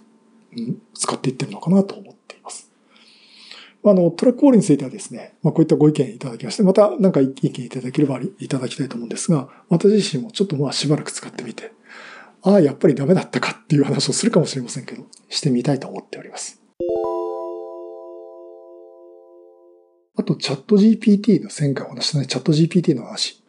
[0.56, 2.72] うん、使っていってるのかなと思っています。
[3.84, 11.72] あの、トラックウォールについてはですね、まあこういったご意見いただきまして、また何か意見いただければいただきたいと思うんですが、私自身もちょっとまあしばらく使ってみて、
[12.44, 16.62] ああ、やっぱりダメだったかっていう話をするかもしれませんけど、してみたいと思っております。
[20.28, 23.42] と、チャット GPT の前回お話したね、チャット GPT の話。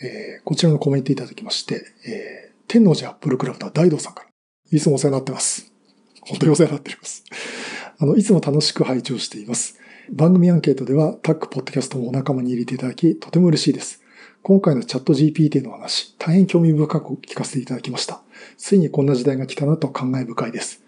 [0.00, 4.28] えー、こちらのコメントいただきまして、えー、天王寺アップルクラブの大道さんから、
[4.70, 5.72] いつもお世話になってます。
[6.20, 7.24] 本当にお世話になっております。
[7.98, 9.78] あの、いつも楽しく拝聴しています。
[10.12, 14.02] 番組アンケートではタックポッドキャストもお仲間に入れていただき、とても嬉しいです。
[14.42, 18.22] 今回のチャット GPT の話、大変興味深く聞かせていただきました。
[18.56, 20.82] ついにこんな時代が来たなと感慨深いです。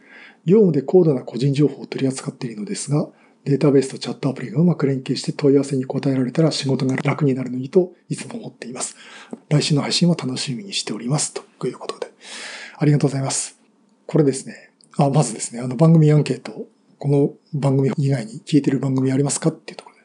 [0.47, 3.09] 業務で高度な個人情報を取り扱っているのですが、
[3.45, 8.97] データベースとチャットアプリがうまく連携して問い合わせに答えられたら仕事が楽になるのにといつも思っています。
[9.49, 11.33] 来週の配信は楽しみにしております。
[11.59, 12.13] ということで。
[12.77, 13.59] ありがとうございます。
[14.07, 14.71] これですね。
[14.99, 16.67] あ、まずですね、あの番組アンケート、
[16.99, 20.03] この番組以外に聞いてる番組ありますかっていうところで。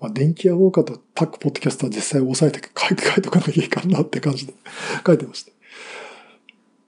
[0.00, 4.54] まあ、電気屋ウォーカーとタックポッドキャストは実際押さえて書いて書いておかなきゃいかんなって感じで
[5.06, 5.52] 書いてまして。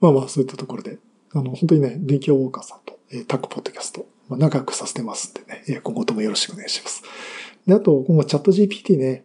[0.00, 0.98] まあまあ、そういったところで、
[1.32, 7.02] あの、本当にね、電気屋ウォーカーさんと、えタックポッドキャスト、まあ、長くさせてますんでね、今後ともよろしくお願いします。
[7.66, 9.24] で、あと、今後チャット GPT ね、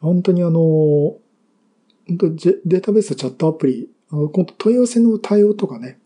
[0.00, 5.98] 本当にあの、本当データベースチャットアプリ、あの問い合わせの対応とかね、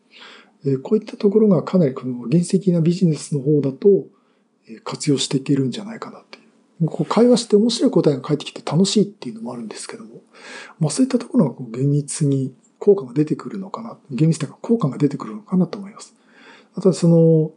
[0.82, 3.88] こういったところがかなりこの原始的なビジネスの方だと
[4.82, 6.86] 活用していけるんじゃないかなっていう。
[6.86, 10.22] こう会話して面白い答えが返ってきて楽しいっていうのもあるんですけども、
[10.80, 16.14] まあそういったところがこう厳密に効果が出てくるのかな、厳密というか効果が出てくるのかなと思います。
[16.74, 17.52] あとはその、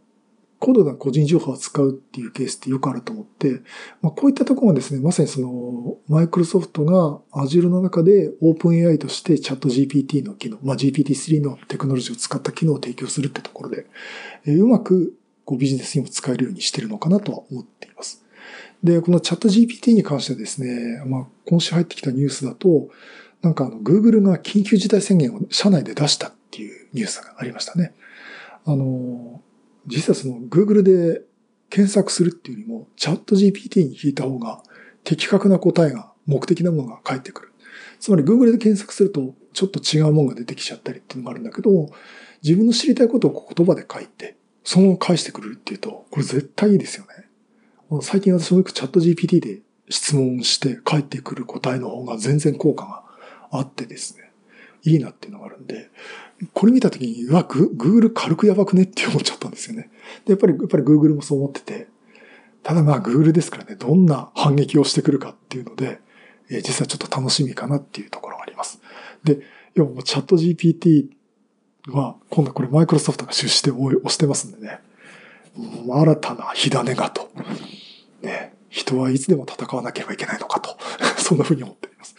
[0.59, 3.61] 高度な個人情報を扱うっていうケースってよくあると思って、
[4.01, 13.85] まあ、こういったところがですね、まさにその、マイクロソフトが Azure の中で OpenAI としてチャット GPT の機能、まあ、GPT-3 のテクノロジーを使った機能を提供するってところで、
[14.45, 15.13] えー、うまく
[15.45, 18.25] こうビジネスにも使えるようにしてるのかなとは思っています。
[18.83, 22.89] で、このチャット GPT に関してはですね、まあ、今週入ってきたニュースだと、
[23.41, 27.93] なんかあの、Google が緊急事態宣言を社内で出したっていうニュースがありましたね。
[28.65, 29.41] あの、
[29.87, 31.21] 実はその Google で
[31.69, 34.61] 検索するっていうよりも、チャット GPT に聞いた方が
[35.03, 37.53] 的確な答えが、目的なものが返ってくる。
[37.99, 41.89] つまり Google で検索すると、ちょっと違うものが出てきちゃったりっていうのがあるんだけど、
[42.43, 48.01] 自分の知りたいことを言葉で書いて、そのまま返してくれるっていうと、これ絶対いいですよね。
[48.01, 53.03] 最近私もよくチャット GPT で質問して返ってくる答えの方が全然効果が
[53.51, 54.31] あってですね、
[54.83, 55.89] いいなっていうのがあるんで、
[56.53, 59.89] これ見たときに、うわ、グーグル軽くやばくねって思っちゃったんですよね。
[60.25, 61.87] で、やっぱり、やっぱりグーグルもそう思ってて、
[62.63, 65.99] ただまあグーグルですからね、どんな反撃をしてくるかっていうので、
[66.49, 68.79] えー、実はちょっと楽しみかなっていうところがあります。
[69.23, 69.39] で、
[69.73, 71.09] 要はもうチャット GPT
[71.87, 74.79] は、今度これマイクロソフトが出資で押してますんでね、
[75.89, 77.31] 新たな火種がと。
[78.21, 80.77] ね、人はいつでも戦わなければいけないのかと。
[81.17, 82.15] そんなふうに思っています。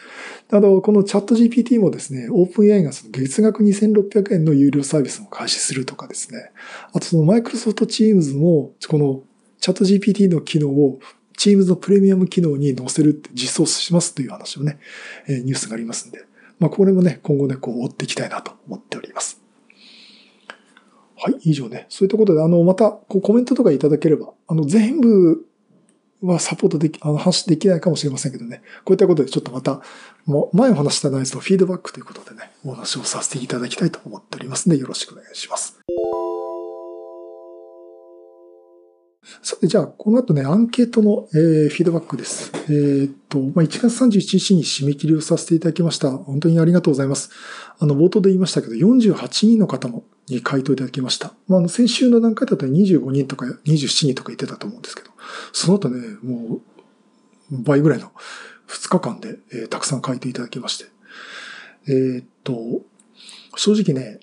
[0.51, 6.51] あの、このチャット GPT もですね、オープン AI がその月額2600円の有料サービスを開始するとかですね。
[6.91, 9.21] あとそのマイクロソフトチームズも、この
[9.59, 10.99] チャット GPT の機能を
[11.37, 14.79] チームズのプレミアム機能に載せるって実装しますという話をね、
[15.27, 16.25] ニュースがありますんで、
[16.57, 19.39] まあこれもね、今後ね、こう追っていきたいなと思っております。
[21.15, 21.85] はい、以上ね。
[21.89, 25.45] そういったことで、あの、また、こうコメントとかいただければ、あの、全部
[26.21, 28.61] はサポートでき、あの、話できないかもしれませんけどね。
[28.83, 29.81] こういったことでちょっとまた、
[30.25, 35.79] もう前お話した内容とフィードバックということでね、お話をさせていただきたいと思っておりますので、よろしくお願いします。
[39.41, 42.51] さて、じゃあ、この後ね、アンケートの、えー、フィードバックです。
[42.65, 46.11] えー、っと、まあ、1月31日に締め切りをさせていただきました。
[46.11, 47.29] 本当にありがとうございます。
[47.79, 51.33] あの、冒頭で言いましたけど、48人の方も、に回答いただきました。
[51.47, 55.09] まあ、あの、先週の段階だと25人とか27人とか言ってたと思うんですけど、
[55.53, 56.61] その後ね、もう、
[57.63, 58.11] 倍ぐらいの
[58.67, 60.85] 2日間で、えー、たくさん書いていただきまして。
[61.87, 62.53] えー、っと、
[63.55, 64.19] 正直ね、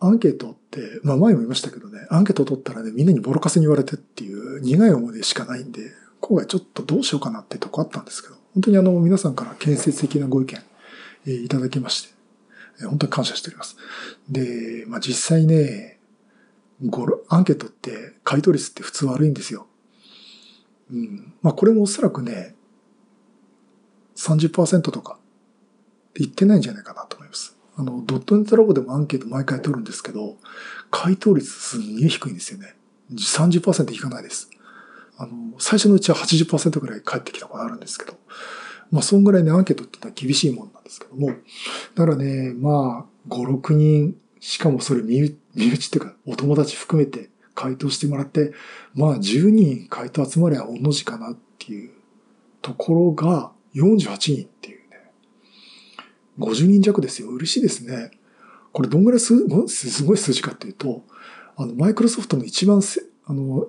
[0.00, 5.90] アンケートって、まあ前も言いましたけどね、アンケート取ったらね、みんなにボロカスに言われてっていう苦い思いでしかないんで、
[6.20, 10.60] 今回ちょっとどうしようかなってとこあったんですけど、本当にあの皆さんから建設的なご意見、
[11.26, 12.14] えー、いただきまして、
[12.86, 13.76] 本当に感謝しております。
[14.28, 15.98] で、まあ実際ね、
[17.28, 19.66] アンケートって回答率って普通悪いんですよ。
[20.92, 21.34] うん。
[21.42, 22.54] まあこれもおそらくね、
[24.16, 25.18] 30%とか
[26.14, 27.56] 言ってないんじゃないかなと思います。
[27.76, 30.36] あの、ドットネットラボでもアンケート毎回取るんですけど、
[30.90, 32.74] 回答率すんげえ低いんですよね。
[33.12, 34.50] 30%いかないです。
[35.16, 38.18] あの、最初のうちは80%ぐらい返ってきたことあるんですけど、
[38.90, 41.28] まあ、そんぐらいね、アンケートってのは厳しいもんなんですけども、
[41.94, 48.52] だからね、まあ、5、6人、しかもそれ身内っていうか、お友達含めて回答してもらって、
[48.94, 51.90] まあ、10人回答集まりゃ同じかなっていう
[52.62, 55.12] ところが、48人っていうね。
[56.38, 57.28] 50人弱ですよ。
[57.28, 58.10] 嬉しいですね。
[58.72, 59.34] これどんぐらいす
[59.68, 61.02] すごい数字かっていうと、
[61.56, 63.66] あの、マイクロソフトの一番せ、あの、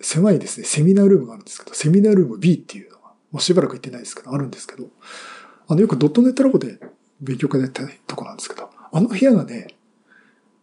[0.00, 2.89] 狭いですね、セミナールームがあるんですけど、セミナールーム B っていう、
[3.30, 4.88] もうしばらく行ってないですけど、あるんですけど、
[5.68, 6.80] あの、よくドットネットラボで
[7.20, 9.68] 勉強会でやったとこなんですけど、あの部屋がね、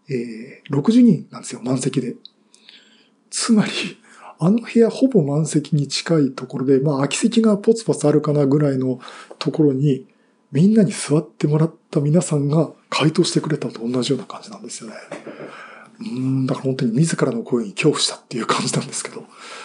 [0.10, 2.16] えー、60人なんですよ、満席で。
[3.30, 3.72] つまり、
[4.40, 9.00] あの部屋ほぼ満席に近いところで、まあ空き席がポツポツあるかなぐらいの
[9.40, 10.06] ところに、
[10.52, 14.96] みんなに座ってもらった皆さんが回答してくれたと同じような感じなんですよね。
[16.00, 19.22] うん、だから本当に自らの声に恐怖したっていう感じなんですけど、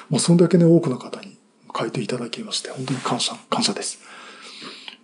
[0.08, 1.31] もうそんだけね、多くの方に
[1.76, 4.00] 書いていただきまして、本当に感謝、感謝です。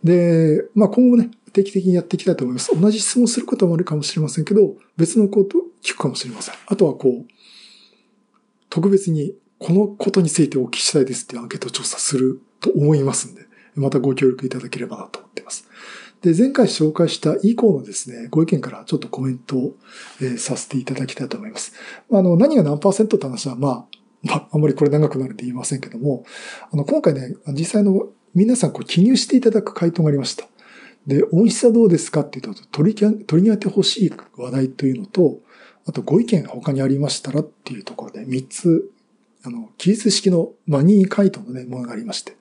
[0.05, 2.79] で、まあ今後ね、定期的にやっていきたいと思います。
[2.79, 6.55] 同じ質問することもあるかもしれませんけど、別のこと聞くかもしれません。
[6.67, 7.27] あとはこう、
[8.71, 13.43] 特別にこのことについてお聞きしたいですっていうアンケート調査すると思いますんで、
[13.75, 15.69] またご協力いただければなと思っています。
[16.23, 19.77] で、前回紹介した以降のですね、ご意見からちょっとコメントを、
[20.21, 21.73] えー、させていただきたいと思います。
[22.11, 26.25] あの、何が何パーセントって話は、まあ、まあ、あんまりこれ長くなるんで言いませんけども、
[26.73, 30.47] あの、今回ね、実際の皆さんこう記入していただく回答がありました。
[31.07, 32.21] で、音質はどうですか？
[32.21, 35.39] っていうと、取り取り上げてほしい話題というのと、
[35.87, 38.91] あとご意見他にありましたらっていうところで3つ、
[39.45, 42.37] あの、記述式のマニー回答のね、ものがありまして、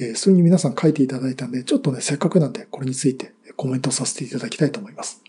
[0.00, 5.22] えー、それに皆さん書いていただいたんで、ちょっとね、せっかくなんでこれについてコメントさせていただきたいと思います。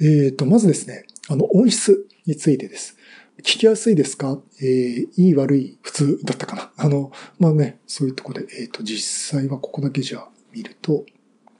[0.00, 2.97] えっ、ー、と、まずですね、あの、音質についてです。
[3.38, 4.40] 聞きやすいですか？
[4.60, 6.72] えー、いい悪い普通だったかな？
[6.76, 11.04] あの、まあね、そういうところで、えっ、ー、と、実際はここだけじゃ見ると、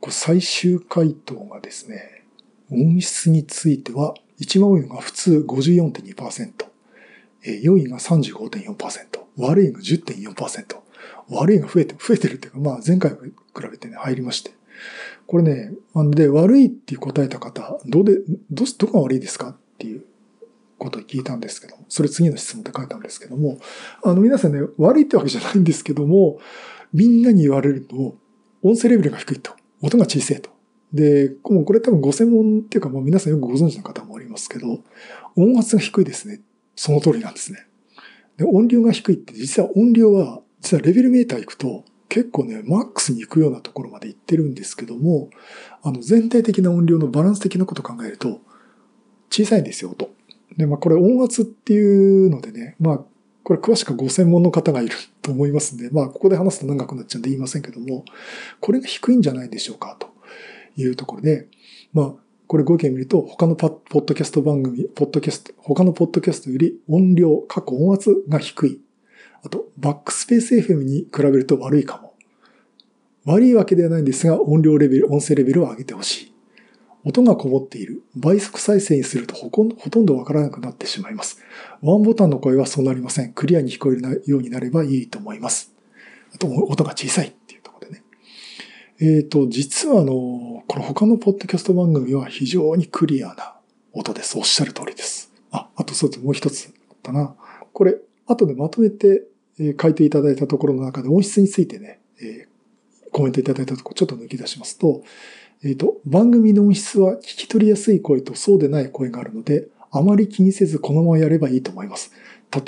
[0.01, 2.25] こ最終回答がですね、
[2.71, 6.67] 音質については、一番多いのが普通54.2%、
[7.45, 8.75] えー、良いが35.4%、
[9.39, 10.77] 悪いが10.4%、
[11.31, 13.19] 悪いが増えて、増えてるっていうか、まあ前回比
[13.71, 14.51] べてね、入りまして。
[15.27, 18.17] これね、んで、悪いって答えた方、どうで、
[18.51, 19.51] ど、どこが悪いですか？
[19.51, 20.05] っていう
[20.79, 23.59] ことを聞いたんですけども、それ次の質問って書いたんですけども、
[24.03, 26.39] あの皆さんね、悪いってわけじゃないんですけども、
[26.93, 28.17] みんなに言われると、
[28.63, 29.53] 音声レベルが低いと。
[29.83, 30.51] 音が小さいと。
[30.93, 34.83] で、もうこれ多分ご専門っていうかもう皆さんよくご存知の方もおりますけど、
[35.37, 36.41] 音圧が低いですね。
[36.75, 37.67] その通りなんですね。
[38.37, 45.29] で、音量が低いって実は音量は、実はレベルメーター行くと結構ね、マックスに行くようなところまで行ってるんですけども、
[45.83, 48.41] あの全体的な音量のバランス的なことを考えると、
[49.31, 50.11] 小さいんですよ、音。
[50.59, 53.01] で、まあこれ音圧っていうのでね、まあ
[53.45, 58.05] これ詳しくご専門の方がいると思いますんで、まあここで話すと長くなっちゃうんで言いませんけども、
[58.61, 60.09] これが低いんじゃないでしょうかと
[60.77, 61.49] いうところで、
[61.95, 62.13] まあ
[62.49, 68.81] これご意見見ると他のポッドキャスト番組、ポッドキャスト、他のポッドキャストより音量、過去音圧が低い。
[69.45, 72.15] あと、バックスペース FM に比べると悪いかも。
[73.25, 76.33] 悪いわけではないんですが、音量レベル、音声レベルを上げてほしい。
[77.05, 78.03] 音がこもっている。
[78.17, 81.41] 倍速再生にするとほとんどわからなくなってしまいます。
[81.81, 83.33] ワンボタンの声はそうなりません。
[83.33, 85.73] クリアに聞こえるようになればいいと思います。
[86.35, 88.03] あと、音が小さいっていうところでね。
[89.01, 93.55] えっ、ー、と、実はあの、この他のポッドキャスト番組は非常にクリアな
[93.93, 94.37] 音です。
[94.37, 95.33] おっしゃる通りです。
[95.51, 96.25] あ、あとそうです。
[96.25, 97.35] もう一つあったな。
[97.73, 97.97] これ、
[98.27, 99.23] 後でまとめて
[99.81, 102.01] 書いていただいたところの中で音質についてね、
[103.13, 105.03] コメントいただいたところちょっと抜き出しますと、
[105.63, 112.13] えっ、ー、と、番組の音質は聞き取りやすい声とそうでない声があるので、あまり気にせずこのままやればいいと思います。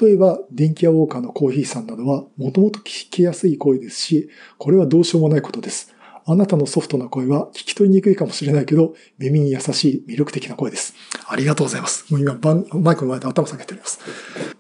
[0.00, 5.94] 例えば、電気屋ウォーカーのコーヒーさんなどは、もともと聞きやすい声ですし、これはどうしようもないことです。
[6.26, 10.94] あなたのソフトな声は聞き取りにくいかもしれないけど、耳に優しい魅力的な声です。
[11.26, 12.12] ありがとうございます。
[12.12, 14.00] もう今バン、マイクの前で頭下げております。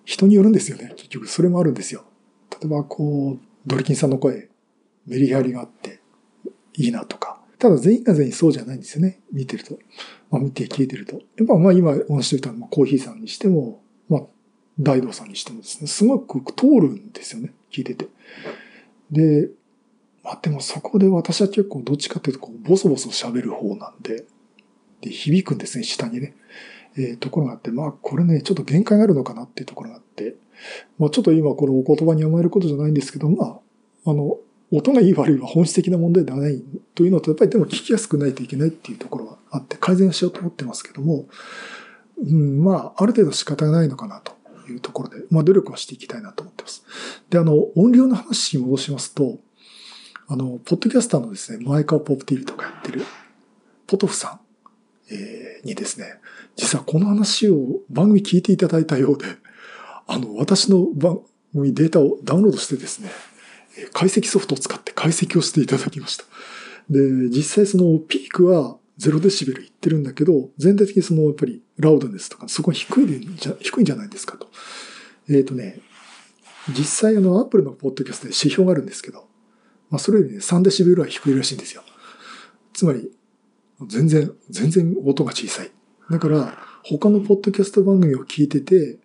[0.04, 0.94] 人によるんですよね。
[0.96, 2.04] 結局、それもあるんですよ。
[2.60, 4.48] 例えば、こう、ドリキンさんの声、
[5.06, 6.00] メリハリがあって、
[6.74, 9.20] いいなとか、ただ全員が全員そうじゃないんですよね。
[9.32, 9.78] 見てると。
[10.30, 11.20] まあ見て聞いてると。
[11.36, 14.22] やっぱまあ今お話ししてたコーヒーさんにしても、まあ
[14.78, 17.52] 大道さんにしてもですね、すごく通るんですよね。
[17.70, 18.08] 聞いてて。
[19.10, 19.50] で、
[20.24, 24.24] まあでもそこで私は結構どっちかっていうとこうボソボソ喋る方なんで、
[25.02, 26.34] で、響くんですね、下にね。
[26.96, 30.36] えー、ところがあって、まあこれね、ちょっと限界があるのかなっていうところがあって、
[30.98, 33.60] まあちょっと今これお言葉に甘えることじゃないんですけど、ま
[34.06, 34.38] あ、あの、
[34.72, 36.62] 音がいい悪いは本質的な問題ではない
[36.94, 41.26] というのと、やっぱりでも聞きやすくないといけないっていうところはあって、改善しようと思ってますけども、
[42.18, 44.32] うん、まあ、ある程度仕方がないのかなと
[44.70, 46.84] いうところで、まあ、努力はしていきたいなと思ってます。
[47.30, 49.38] で、あの、音量の話に戻しますと、
[50.28, 53.04] あの、ポッドキャスターのですね、マイカーポップティーとかやってる、
[53.88, 54.38] ポトフさ
[55.08, 56.20] ん、えー、にですね、
[56.54, 59.24] 実はこの話を番組聞いていただいたようで、
[60.06, 61.20] あの、私の番
[61.52, 63.10] 組データをダウンロードしてですね、
[63.92, 66.24] 解析ソフトを使って解析をしていただきました。
[66.88, 73.20] で、実際そのピークは0デシベルいってるんだけど、全体的にそのやっぱりラウドネスとかそこは低いで
[73.60, 74.48] 低いんじゃないですかと。
[75.28, 75.80] えっ、ー、とね、
[76.68, 79.28] 実際あの、アップルのポッドキャストで指標があるんですけど、
[79.88, 81.82] まあ、それよりね、3デシベルは低いらしいんですよ。
[82.72, 83.10] つまり、
[83.86, 85.70] 全然、全然音が小さい。
[86.10, 88.98] だから、他のポッドキャスト番組を聞いてて、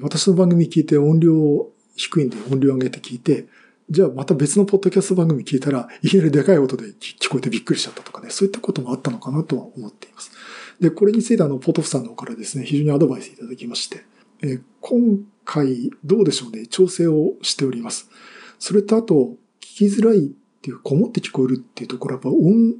[0.00, 3.46] 私の番組聞いて音量低いんで音量上げて聞いて、
[3.90, 10.32] じゃあまた別のポッドキャスト番組聞いたら、いきなりでかい音で聞こえてびっくりしちゃったとかね、そういったこともあったのかなとは思っています。
[10.80, 14.04] で、これについてあの、ポトフさんの方からですね、非常にアドバイスいただきまして、
[14.42, 18.10] えー、今回どうでしょうね、調整をしております。
[18.58, 20.30] それとあと、聞きづらいっ
[20.62, 22.76] ていう、こもって聞こえるっていうところは、やっぱ音、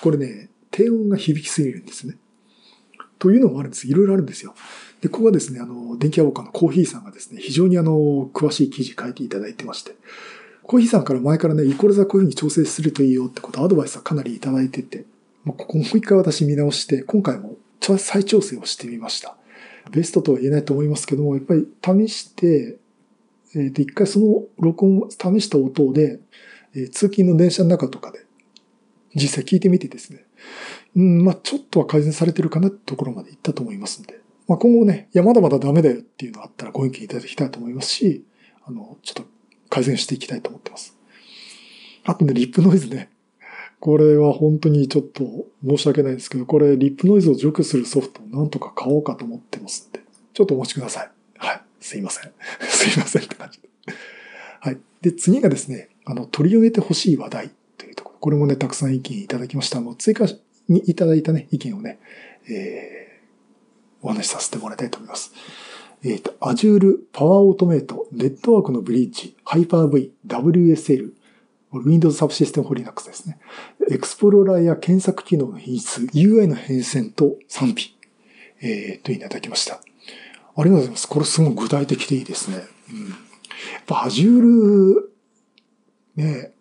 [0.00, 2.16] これね、低音が響きすぎるんですね。
[3.18, 3.88] というのもあるんです。
[3.88, 4.54] いろいろあるんですよ。
[5.00, 9.94] で、ここはですね、あの、電気屋ウォーカーのコーヒーさんがですね、非常にあの、詳しい記事書いていただいてまして、
[10.62, 15.04] コーヒーさんから前からね、イコールザこういうふうに調整するといいよってことアドバイスはかなりいただいてて、
[15.44, 19.36] まあ、ここもう一回私見直して、今回も再調整をしてみました。
[19.90, 21.66] ベストとは言えないと思いますけども、やっぱり
[22.08, 22.78] 試して、
[23.54, 26.20] えっ、ー、と、一回その録音、試した音で、
[26.74, 28.26] えー、通勤の電車の中とかで、
[29.14, 30.24] 実際聞いてみてですね、
[30.96, 38.24] うん、まあちょっとは改善されてるかなってところまで行ったと思いますんで、まあ今後ね、いや、まだまだダメだよっていうのがあったらご意見いただきたいと思いますし、
[38.66, 39.24] あの、ちょっと
[39.68, 40.96] 改善していきたいと思ってます。
[42.04, 43.10] あとね、リップノイズね。
[43.80, 45.24] これは本当にちょっと
[45.64, 50.00] 申し訳ないですけど、これリップノイズを除去するソフトをなんとか買おうかと思ってますんで、
[50.32, 51.10] ちょっとお待ちください。
[51.36, 51.62] はい。
[51.80, 52.32] すいません。
[52.68, 53.68] すいませんって感じで。
[54.60, 54.78] はい。
[55.02, 58.16] で、次がですね、あの、取り上げてほしい話題というところ。
[58.18, 59.80] これもね、たくさん意見いただきました。
[59.80, 60.26] もう追加
[60.68, 62.00] にいただいたね、意見をね、
[62.48, 63.07] えー、
[64.02, 65.32] お話しさせてもらいたいと思います。
[66.04, 71.12] えっ、ー、と、Azure Power Automate、ネットワークのブリッジ、Hyper-V、WSL、
[71.72, 73.38] Windows サブシステム for Linux ですね。
[73.90, 77.94] エクスプローラーや検索機能の品質、UI の変遷と賛否、
[78.60, 79.74] えー、といただきました。
[79.74, 81.08] ありがとうございます。
[81.08, 82.58] これすごい具体的でいいですね。
[82.90, 83.08] うん。
[83.08, 83.14] や
[83.80, 84.94] っぱ Azure、
[86.16, 86.52] ね、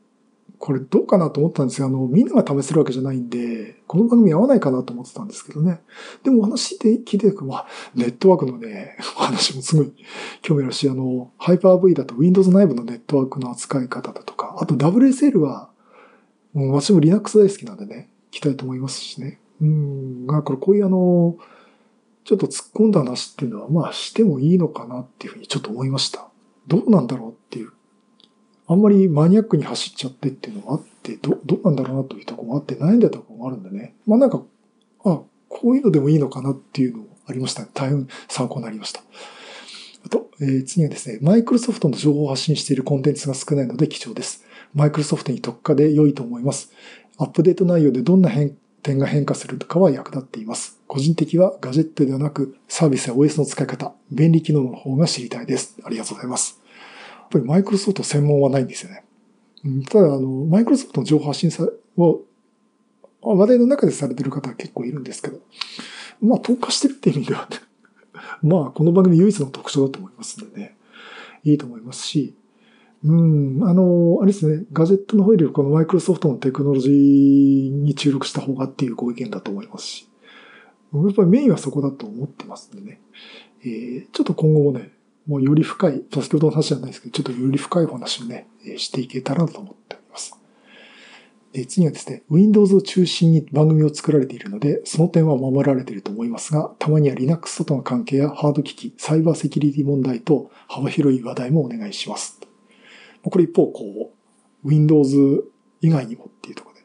[0.60, 5.82] これどうかなと思ったんですが、あの、みんなが試せるわけじゃないんで、この番組合わないかなと思ってたんですけどね。
[6.24, 9.94] でもお話で聞いて、まあ、ネットワークのね、お話もすごい
[10.42, 15.70] 興味あるし、あの、ハイパー V だと Windows 内部のネットワークの扱い方だとか、あと WSL は、
[16.54, 19.40] もう私も Linux 大好きなんでね、聞きたいと思いますしね。
[19.62, 21.38] うん、が、これこういうあの、
[22.24, 26.28] ちょっと突っ込んだ話っていうのは、まあしてもいいのかなっていうふうにちょっと思いました。
[26.68, 27.37] どうなんだろう
[28.68, 33.96] あんまりマニアックに走っちゃってっていうのもあって、ど、どうなんだろうなというとこもあって、悩んでたとこもあるんでね。
[34.06, 34.42] まあなんか、
[35.06, 37.70] あ、こういうのでもいいのかなっていうのもありましたね。
[37.74, 39.02] 大変参考になりました。
[40.06, 44.46] あと、えー、次はですね、マイクロソフトの情報を発信しているコンテンツが少ないので貴重です。
[44.74, 46.72] マイクロソフトに特化で良いと思います。
[47.18, 50.80] アップデート内容でどんな変点が変化するかは役立っています。
[50.88, 55.78] 個人的はガジェットではなくサービスや OS の使い方、便利機能の方が知りたいです。
[55.84, 56.62] ありがとうございます。
[57.28, 59.04] っぱりマイクロソフト専門はないんですよね。
[59.90, 61.68] ただ、あの、マイクロソフトの情報発信さ
[61.98, 62.22] を、
[63.22, 65.40] 話題の中でされてる方は結構いるんですけど、
[66.22, 67.50] まあ、投下してるって意味では、
[68.42, 70.78] まあ、この番組唯一の特徴だと思いますんでね、
[71.44, 72.36] いいと思いますし、
[73.04, 80.10] うん、あの、あれですね、ガジェットの方よりこのマイクロソフトのテクノロジーに注力した方がっていうご意見だと思いますし、
[80.94, 83.02] やっぱりメインはそこだと思ってますんでね、
[83.64, 84.92] えー、ちょっと今後もね、
[85.28, 88.48] もうより深い、先ほどの話じゃないですけど、ちょっとより深いお話をね、
[88.78, 90.40] していけたらと思っております。
[91.52, 102.40] で次はですね、Windows を中心に番組を作られているので、その点は守られていると思いますが、たまには Linux との関係やハード機器、サイバーセキュリティ問題と幅広い話題もお願いします。
[103.24, 104.14] これ一方、こ
[104.64, 105.44] う、Windows
[105.82, 106.82] 以外にもっていうところで。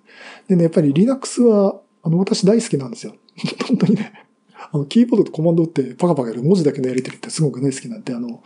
[0.49, 3.15] でね、やっぱり Linux は、あの、私大好きなんですよ。
[3.69, 4.27] 本当にね、
[4.73, 8.43] あの、キーボードとコマンドってパカパカやる文字だけのやり取りってすごく大好きなんで、あの、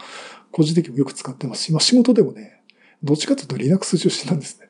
[0.50, 2.60] 個人的にもよく使ってますし、まあ仕事でもね、
[3.02, 4.68] どっちかというと Linux 出身なんですね。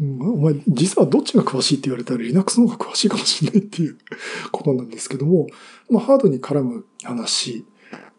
[0.00, 3.98] うん、お前、実はどっちが詳しいって言われたら Linux の方が詳しいかもしれないっていう
[4.50, 5.46] ことなんですけども、
[5.88, 7.64] まあハードに絡む話、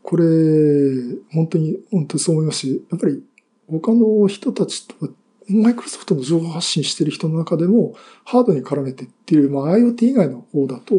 [0.01, 0.23] これ、
[1.33, 3.21] 本当に、本当にそう思いますし、やっぱり
[3.67, 4.95] 他の人たちと
[5.49, 10.95] マイクロソフトの情報発信してる人の中でも、ハードに絡めてっていう、まあ IoT 以外の方だと、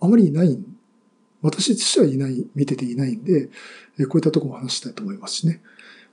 [0.00, 0.73] あまりいないん
[1.44, 3.46] 私としてはいない、見てていないんで、
[4.08, 5.60] こういったとこも話したいと思いますしね。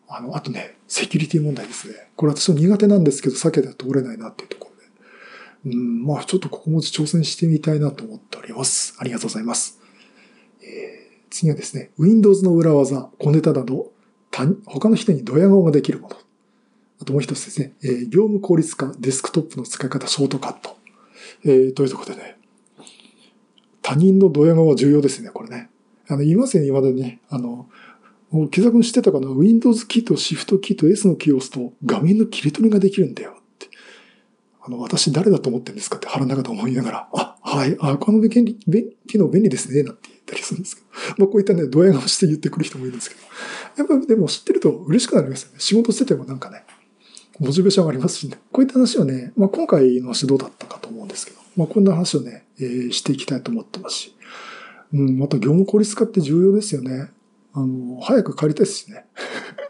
[0.08, 2.10] あの、あとね、セキュリティ問題ですね。
[2.18, 4.70] これ私も苦手なんですけど、避けては通れないなっていうとこ
[5.64, 5.78] ろで。
[5.78, 8.96] うん、まあちょっとここも挑戦してみたいなと思っております。
[9.00, 9.80] ありがとうございます。
[10.62, 13.94] えー、次はですね、Windows の裏技、小ネタなど、
[14.66, 16.18] 他の人にドヤ顔ができるもの。
[17.02, 20.78] あともう一つですね、えー、業務効率化、デスクトップの使い方、ショートカット。
[21.44, 22.38] えー、というところでね、
[23.82, 25.70] 他人のドヤ顔は重要ですね、これね。
[26.08, 27.22] あの、言いますよね、未だにね。
[27.30, 27.70] あの、
[28.30, 33.68] もう木田君知ってたかな ?Windows キーと Shift キーと S のキーを押すと画面の切り取りができるんだよって。
[34.62, 40.88] あの、私誰だと思ってるんですかって腹の中で思いながら、あ、はい、あ、この便利、便機能便利ですね、なんて言ったりするんですけど。
[41.18, 43.22] まあこういったね、ドヤ顔して言ってくる人もいるんですけど。
[43.78, 45.56] やっぱでも知ってると嬉しくなりますよね。
[45.60, 46.64] 仕事しててもなんかね、
[47.40, 48.38] モチベーションがありますしね。
[48.52, 54.16] こういった話をね、まあ今回の話どうだったかと思うんですけど、まあこんな話をね、えーしていきたいと思ってますし。
[54.94, 57.12] うん、また業務効率化って重要ですよね。
[57.54, 59.06] あの、早く帰りたいですしね。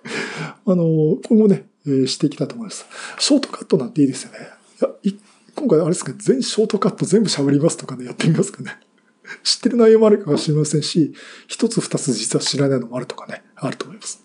[0.65, 2.85] あの、今後ね、えーしていきたいと思います。
[3.19, 4.39] ショートカットなんていいですよね。
[4.81, 5.15] いや、い
[5.55, 8.79] 今回あれですか、全ショートカット全部喋りますとかね、やってみますかね。
[9.43, 11.13] 知ってる内容もあるかもしれませんし、
[11.47, 14.23] 一つ二つ実は知らないのもあるとかね、あると思います。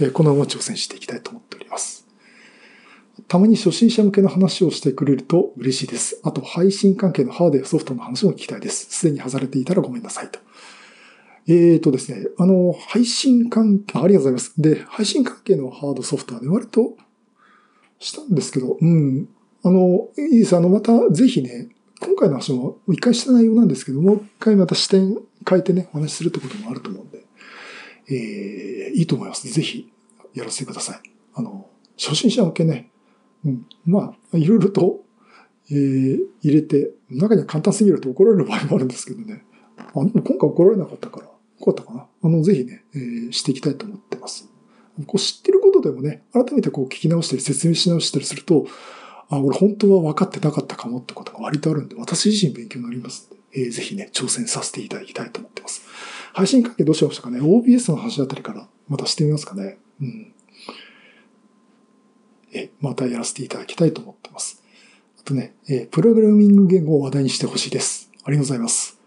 [0.00, 1.95] えーこのまま挑戦していきたいと思っております。
[3.28, 6.20] たまに初心者向けの話をしてくれると嬉しいです。
[6.22, 8.86] あと、配信関係のハードやソフトの話も聞きたいです。
[8.90, 10.38] すでに外れていたらごめんなさいと。
[11.48, 14.60] えーとですね、あの、配信関係、ありがとうございます。
[14.60, 16.96] で、配信関係のハードソフトはね、割と
[17.98, 19.28] したんですけど、うん。
[19.62, 20.56] あの、いいです。
[20.56, 21.68] あの、また、ぜひね、
[22.00, 27.24] 今回の話も一回した内容なんですけど、もう一回また視点変えてね、お話しするってこともあると思うんで、
[28.08, 29.48] えー、いいと思います。
[29.48, 29.90] ぜひ、
[30.34, 31.00] やらせてください。
[31.34, 32.90] あの、初心者向けね、
[33.46, 35.00] うん、まあ、いろいろと、
[35.70, 39.44] えー、入れて、中には簡単すぎると怒られる場合もあるんですけどね。
[39.78, 41.32] あでも今回怒られなかったから、よ
[41.64, 42.06] かったかな。
[42.22, 44.48] あの、ぜひね、えーしていきたいと思ってます。
[45.06, 48.66] こう知ってることでもね、改めてこう聞き直したり説明し直したりすると、
[49.28, 55.82] あ、俺本当は分かってなかったかもってことが割とあるんで、私自身勉強になりますんで、えーぜひね、挑戦させていただきたいと思ってます。
[56.32, 59.78] 配信関係どうしましたかね ?OBS の話あたりからまたしてみますかね。
[60.00, 60.32] うん。
[62.56, 64.62] え、またやらせていただきたいと思ってます。
[65.20, 68.10] あとね、えプログラミング言語を話題にしてほしいです。
[68.24, 68.98] ありがとうございます。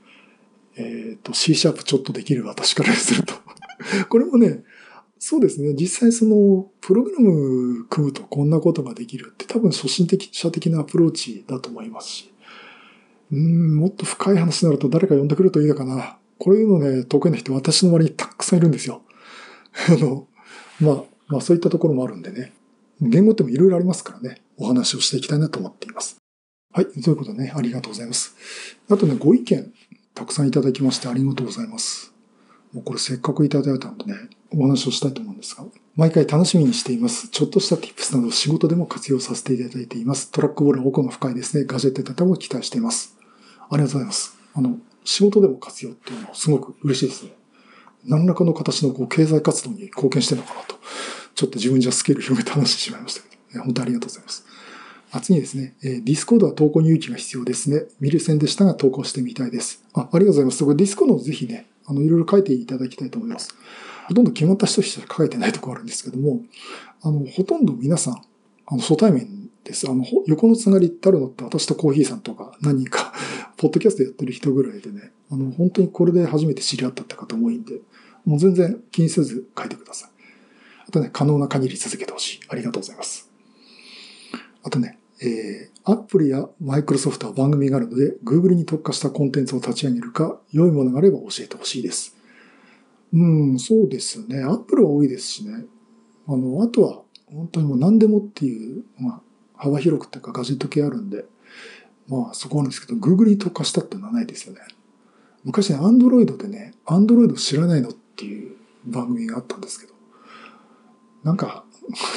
[0.75, 3.33] えっ、と、C シャープちょっとできる私からすると。
[4.09, 4.63] これもね、
[5.17, 5.73] そうですね。
[5.73, 12.33] 実際その、プログラム組むとこんなことができるって多分初心的、者的なアプローチだと思いますし。
[13.31, 16.17] うん、もっと深い話になると誰か呼んでくるといいのかな。
[16.37, 19.01] こういうのね、得意な人私の周りにたくさんいるんですよ。
[19.89, 20.27] あの、
[20.79, 22.53] まあ、まあそういったところもあるんでね。
[23.01, 24.41] 言語ってもいろいろありますからね。
[24.57, 26.17] お話をしていきたいなと思っています。
[26.73, 26.85] はい。
[26.85, 28.35] ということでね、ありがとうございます。
[28.89, 29.73] あとね、ご意見、
[30.13, 32.13] たくさんいただきましてありがとうございます。
[32.73, 34.17] もうこれせっかくいただいたのでね、
[34.51, 37.29] お話をしたいと思うんですが、毎回楽しみにしています。
[37.29, 40.31] ちょっとした tips など仕事でも活用させていただいています。
[40.31, 41.65] トラックボールは奥が深いですね。
[41.65, 43.17] ガジェット型も期待しています。
[43.69, 44.37] ありがとうございます。
[44.53, 47.31] あの、仕事でも活用っていうのはすごく嬉しいですね。
[48.05, 50.75] 何らかの形のこう経済活動に貢献してるのかなと。
[51.35, 54.45] ちょっと自分じゃスケール広げて話してしまいましたけど、本当にありがとうございます。
[55.11, 57.85] あ次ですね、えー、ディスコードは投稿に勇気が必要ですね。
[57.99, 59.83] 見る専でしたが投稿してみたいです。
[59.93, 60.63] あ、ありがとうございます。
[60.63, 63.55] これディスコードをぜひね、あの、いろいろ書いていただきたいと思います。
[64.07, 66.41] ほとんど決まった人しか書いてないところあるんですけども、
[67.01, 68.21] あの、ほとんど皆さん、
[68.67, 69.89] あの、初対面です。
[69.89, 73.13] あの、横のつながりってあるのって私とコーヒーさんとか何人か、
[73.57, 77.81] ポッドキャストやってる人ぐらいでね、あの、本当にこれで初めて知り合ったって方多いんで、
[78.25, 80.09] もう全然気にせず書いてください。
[80.89, 82.39] あとね、可能な限り続けてほしい。
[82.49, 83.29] ありがとうございます。
[84.63, 92.17] あとね、えー、Apple や Microsoft は番組があるので、Google に特化したコンテンツを立ち上げるか、良いものがあれば教えてほしいです。
[93.13, 94.41] うん、そうですね。
[94.41, 95.65] Apple は多いですしね。
[96.27, 99.21] あの、あとは、本当にもう何でもっていう、まあ、
[99.53, 101.25] 幅広くっていうかガジェット系あるんで、
[102.07, 104.61] まあそこなんですけど、Google に特化したっていうのはないですよね。
[105.43, 109.98] 昔ね、Android でね、Android 知らないのっていう番組があったんですけど、
[111.23, 111.65] なんか、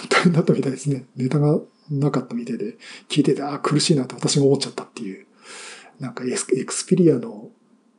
[0.08, 1.06] 大変だったみたいですね。
[1.16, 2.76] ネタがなかったみたいで、
[3.08, 5.26] 聞いてて、ああ、苦しいなって私が思っちゃったっていう。
[6.00, 6.30] なんかエ
[6.64, 7.50] クスペリアの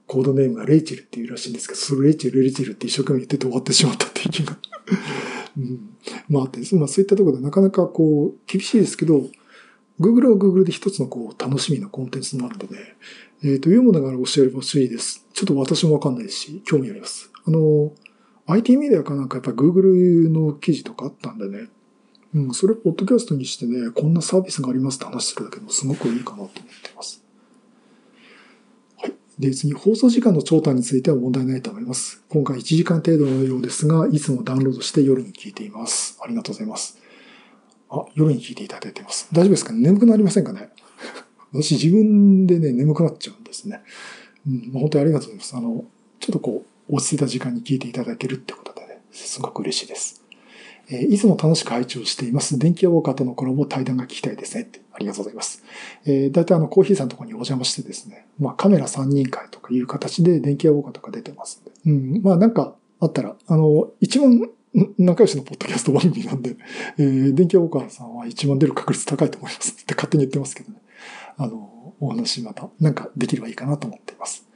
[0.08, 4.58] コードネームがレイチェルっていうらしいんですけど、それレイチェル、レイチェルって一生懸命言ってて終わってしまったっていう気が。
[5.58, 5.90] うん、
[6.28, 9.30] まああって、まあそういったところでなかなかこう、厳しいですけど、
[10.00, 12.78] Google は Google で一つのこう、楽しみなコンテンツになるので、
[13.44, 15.26] えっ、というものが教えれば欲しいです。
[15.34, 17.32] ちょっと私もわかんないし、興味あります。
[17.46, 17.94] あの、
[18.48, 21.70] IT メディアかなんかやっぱ Google の記事とかあったんでね、
[22.36, 26.62] うん、それポッドキャストにしてね、こんなサービスがありますって話するだけでもすごくいいかなと思って
[26.96, 27.24] ます。
[28.98, 29.14] はい。
[29.40, 32.24] で、次、放送時間の長短については問題ないと思います。
[32.30, 36.20] 今回1時間程度のようですが、いつもダウンロードして夜に聞いています。
[36.22, 37.00] ありがとうございます。
[37.90, 39.30] あ、夜に聞いていただいてます。
[39.32, 40.70] 大丈夫ですか眠くなりませんかね？
[41.54, 43.82] 私自分でね、眠くなっちゃうんですね。
[44.48, 45.56] うん、本当にありがとうございます。
[45.56, 45.86] あの、
[46.20, 50.24] ちょっとこう、落ち着いた時間に聞いていただけるってことでね、すごく嬉しいです。
[50.90, 52.60] えーいつも楽しく配置をしています。
[52.60, 54.82] 電気屋ウォーカーとのコラボ対談が聞きたいですねって。
[54.92, 55.64] ありがとうございます。
[56.06, 61.72] えー、だいたいあの、コーヒーさんのところにお邪魔してですね、まあカメラ3人会とかいう形で電気屋ウォーカーとか出てますんで。
[61.86, 64.50] うん、まあなんか、あったら、あの、一番
[64.98, 66.58] 仲良しのポッドキャスト番組なんで、
[66.98, 70.80] えー、電気屋岡さんは一番出る確率高いと思いますって勝手に言ってますけどね。
[71.38, 74.48] あの、お話またなんかできればいいかなと思っています。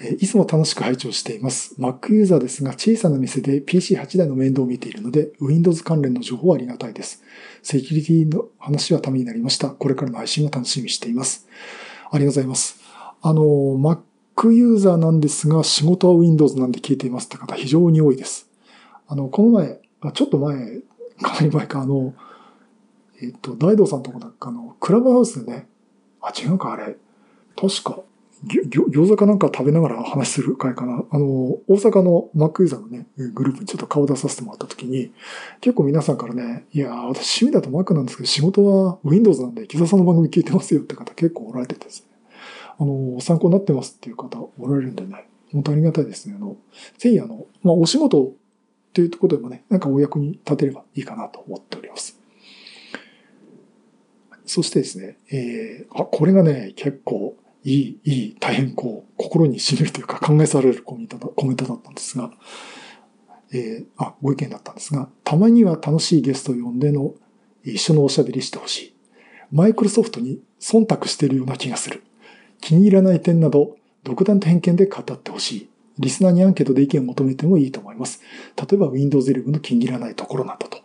[0.00, 1.74] えいつも楽しく拝聴しています。
[1.78, 7.22] Mac ユーザーですが、小さな店で PC8 台の面倒を見ているので、Windows 関連の情報はありがたいです。
[7.62, 9.70] セキュリティの話はためになりました。
[9.70, 11.46] これからの配信を楽しみにしています。
[12.10, 12.80] ありがとうございます。
[13.20, 18.48] あの、Mac ユーザーなんですが、仕事は Windows なんで聞いていますって方非常に多いです。
[19.06, 19.80] あの、この前、
[20.14, 20.80] ちょっと前、
[21.20, 22.14] かなり前か、あの、
[23.22, 25.68] えっと、大道さんとこなんかの、クラブハウスでね、
[26.20, 26.96] あ、違うか、あれ。
[27.56, 28.00] 確か、
[28.44, 31.04] 餃子かなんか食べながら話する会かな。
[31.10, 35.12] あの、大阪のマックユーザーのね、グループにちょっと顔出させてもらった時に、
[35.60, 42.06] 結構皆さんからね、いや私趣味だとマックなんですけど、仕事は Windows なんで、木澤さんの番組聞いてますよって方結構おられてですね。
[42.78, 46.34] あの、参考になってますっていう方おられるんでね、本当ありがたいですね。
[46.36, 46.56] あの、
[46.98, 48.32] ぜひあの、まあ、お仕事っ
[48.92, 52.18] ていうところでもね、なんかお役に立てればいいかなと思っております。
[54.44, 62.30] そしてですね、えー、あ、これがね、結構、いい、いい、大変こう、心に染みるというか考えされるコメントだコメントだったんですが、
[63.52, 67.14] えー、あ、ご意見だったんですが、たまには楽しいゲストを呼んでの
[67.64, 68.94] 一緒のおしゃべりしてほしい。
[69.52, 72.02] マイクロソフトに忖度しているような気がする。
[72.60, 75.68] 気に入らない点など、独断と偏見で語ってほしい。
[75.98, 78.22] リスナーにアンケートで意見を求めてもいいと思います。
[78.56, 80.78] 例えば Windows 11の気に入らないところなどと。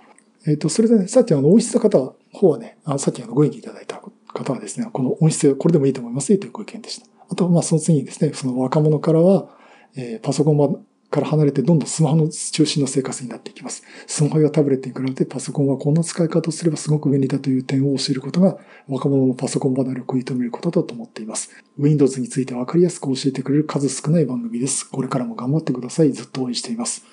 [0.46, 4.02] えっ、ー、と、それでね、さっきあの、音質の方は、方はね、あさっきあの、ご意見いただいた
[4.38, 7.08] 方はですね、この音質、これでもいいと思いますよというご意見でした。
[7.30, 9.50] あと、まあ、その次にですね、その若者からは、
[9.96, 13.84] えー、パソコンから離れてどんどんスマホの中心の生活になっていきます。
[14.08, 18.58] スマホやタブレットに比べてパソコンはこんな使い方をすればすごく便利だという点を教えることが
[18.88, 21.50] 若者のパソコン離れを食い止めることだと思っています。
[21.78, 24.90] Windows についてわかりやすく教えてくれる数少ない番組です。
[24.90, 26.12] これからも頑張ってください。
[26.12, 27.06] ずっと応援しています。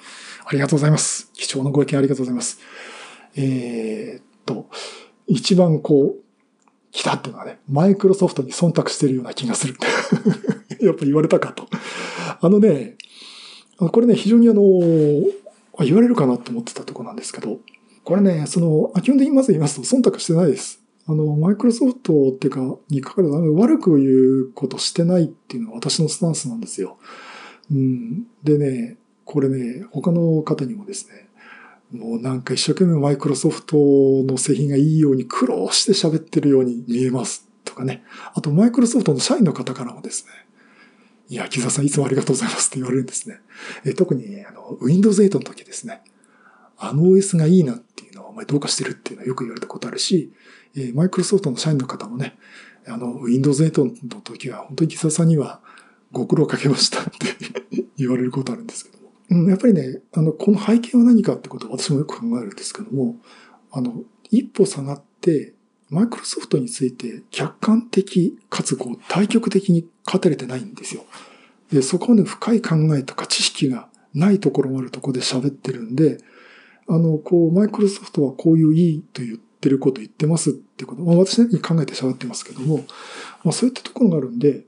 [0.45, 1.31] ありがとうございます。
[1.33, 2.59] 貴重なご意見ありがとうございます。
[3.37, 4.69] えー、っと、
[5.27, 6.24] 一番こう、
[6.95, 9.75] 来たっていうのはね、マイクロソフトに忖度してるような気がする。
[10.81, 11.67] やっぱ言われたかと。
[12.41, 12.97] あのね、
[13.77, 14.63] これね、非常にあの、
[15.81, 17.59] 言われるかなと思ってたとこなんですけど、
[18.05, 20.81] これね、その、基本的にまず言いますと、忖度してないです。
[21.09, 24.09] あの、マイクロソフトっていうか、にかかるの悪く言
[24.45, 26.97] うことしてないっていうのは私のスタンスなんですよ。
[27.73, 28.25] うん。
[28.45, 31.24] でね、これね、他の方にもですね、
[31.93, 38.03] もうなんか一生懸命マイクロソフトの製品がいいように苦労して喋ってるように見えますとかね。
[38.35, 40.31] あとマイクロソフトの社員の方からもですね、
[41.29, 43.41] いや、木澤さんいつもありがとうございますって言われるんですね。
[43.85, 46.03] え特にあの Windows 8の時ですね。
[46.77, 50.33] あの OS がいいなっていうのはお前どうかしてるっていうのはよく言われたことあるし、
[50.77, 52.37] えマイクロソフトの社員の方もね、
[52.87, 55.61] あの Windows 8の時は本当に木澤さんには
[56.13, 57.11] ご苦労かけましたって
[57.97, 58.94] 言われることあるんですけど。
[59.31, 63.17] うん、やっぱりね、あの、この背景は何かってことを私もよく考えるんですけども、
[63.71, 65.55] あの、一歩下がって、
[65.91, 71.05] マイクロソフトについて客観的かつこう対極的に語れてないんですよ。
[71.71, 76.19] で、そこまで深い考えとか知識がないところもあるところで喋ってるんで、
[76.89, 82.85] あの、こう、マイクロソフトはこういういいと言ってること言ってますってこと、まあ私なりに考えて喋ってますけども、
[83.43, 84.65] まあそういったところがあるんで、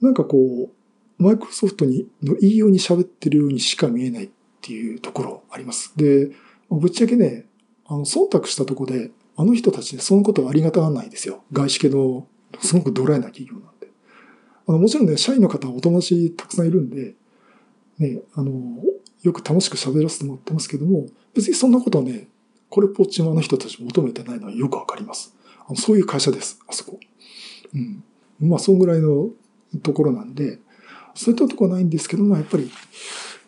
[0.00, 0.70] なんかこう、
[1.18, 4.28] マイクロソフトにのいいように喋ってるようにしか見えないっ
[4.60, 5.92] ていうところあります。
[5.96, 6.30] で、
[6.70, 7.46] ぶっちゃけね、
[7.86, 11.44] あの、忖度したとこで、あの人たちでそのことはありがたがないですよ。
[11.52, 12.26] 外資系の、
[12.60, 13.88] すごくドライな企業なんで。
[14.66, 17.14] あの、もちろんね、社員の方はお友達たくさんいるんで、
[17.98, 18.82] ね、あの、
[19.22, 22.28] よく楽しく喋らせてもらってますけども、別にそんなことはね、
[22.68, 25.34] これっぽっちもあの人たち求めてないのはよくわかります。
[25.66, 26.98] あのそういう会社です、あそこ。
[27.74, 28.02] うん。
[28.40, 29.30] まあ、そんぐらいの
[29.82, 30.58] ところなんで、
[31.16, 32.70] そういったとこはないんですけども、やっぱり、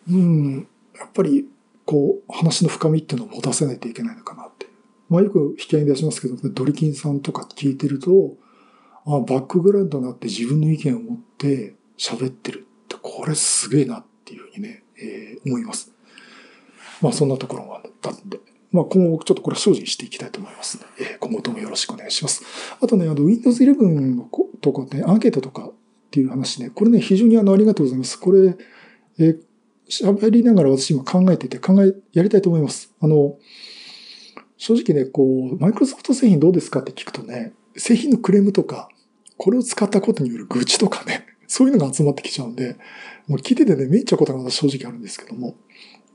[0.09, 0.67] うん、
[0.97, 1.47] やっぱり、
[1.85, 4.67] こう、話の深みっていうのを持たせないといけないのかなって。
[5.09, 8.35] まあよく引き合いに出しますけど、ドリキンさんとか聞いてると、
[9.05, 15.91] あバックグラウンドがあって自分の意見を持って喋ってるって、これすげえなっていうふうにね、えー、思います。
[17.01, 18.39] まあそんなところがあったんで、
[18.71, 22.43] まあ今後ちょっとこれは精進していきたいと思いますので、え、今後ともよろしくお願いします。
[22.79, 24.29] あとね、あの Windows 11の
[24.61, 25.71] とかね、アンケートとか
[26.09, 26.71] っていう話ね。
[26.71, 28.19] これね、非常にあの、ありがとうございます。
[28.19, 28.57] これ、
[29.19, 29.35] え
[29.89, 32.91] 喋りながら私今考えてて、考え、やりたいと思います。
[32.99, 33.37] あの、
[34.57, 38.89] 正直ね、こう、マイクロソフト製品どうですかって聞くとね、製品のクレームとか、
[39.37, 42.75] これを使ったことによる愚痴とかね、 そういうのが集まってきちゃうんで、
[43.27, 45.55] もう聞いててね、めっちゃうことが正直あるんですけども、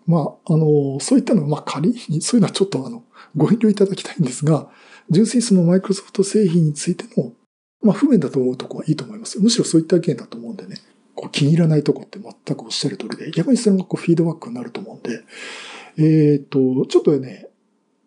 [0.06, 3.04] まあ、あの、そういったのは、まあ仮に、そういうのはちょっとあの、
[3.36, 4.70] ご遠慮いただきたいんですが、
[5.10, 7.32] 純粋にそのマイクロソフト製品についての
[7.84, 10.76] まあ、不便だと思うとこはいいと思いますむしろそういった意見だと思うんでね。
[11.14, 15.22] こう気に入らないとこって全くおっしゃる通りで、逆にそれがこうフィードバックになると思うんで、
[15.96, 17.48] えっ、と、ちょっとね、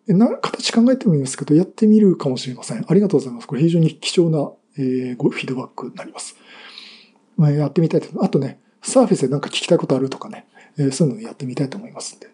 [0.06, 2.84] な、形考えてもいいんですけど、やってみるかもしれません。
[2.86, 3.46] ありがとうございます。
[3.46, 6.36] これ非常に貴重な、えー、ごフィードバックになります。
[7.36, 8.22] まあ、やってみたいと。
[8.22, 10.46] あとね、サーフェスでなんか聞きたいことあるとかね、
[10.78, 12.28] えー、そういうのをやってみたいと思いますんで。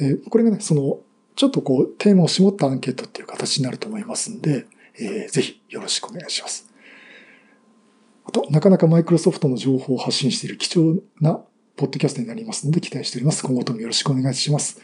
[0.00, 1.00] えー、これがね、その、
[1.36, 4.66] ちょっとこう、テーマを絞ったアンケートっていう形になると思いますんで、
[4.98, 6.70] えー、ぜひよろしくお願いします。
[8.24, 11.40] あと、なかなかマイクロソフトの情報を発信している貴重な
[11.76, 13.42] ポッドキャストになりますので期待しております。
[13.42, 14.80] 今後ともよろしくお願いします。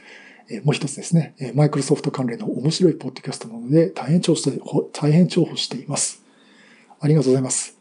[0.48, 4.60] えー、もう一つですね、マイクロソフト関連の面白いポッドキャストなので大変重宝して、
[4.92, 6.22] 大変重宝しています。
[7.00, 7.78] ありがとうございます。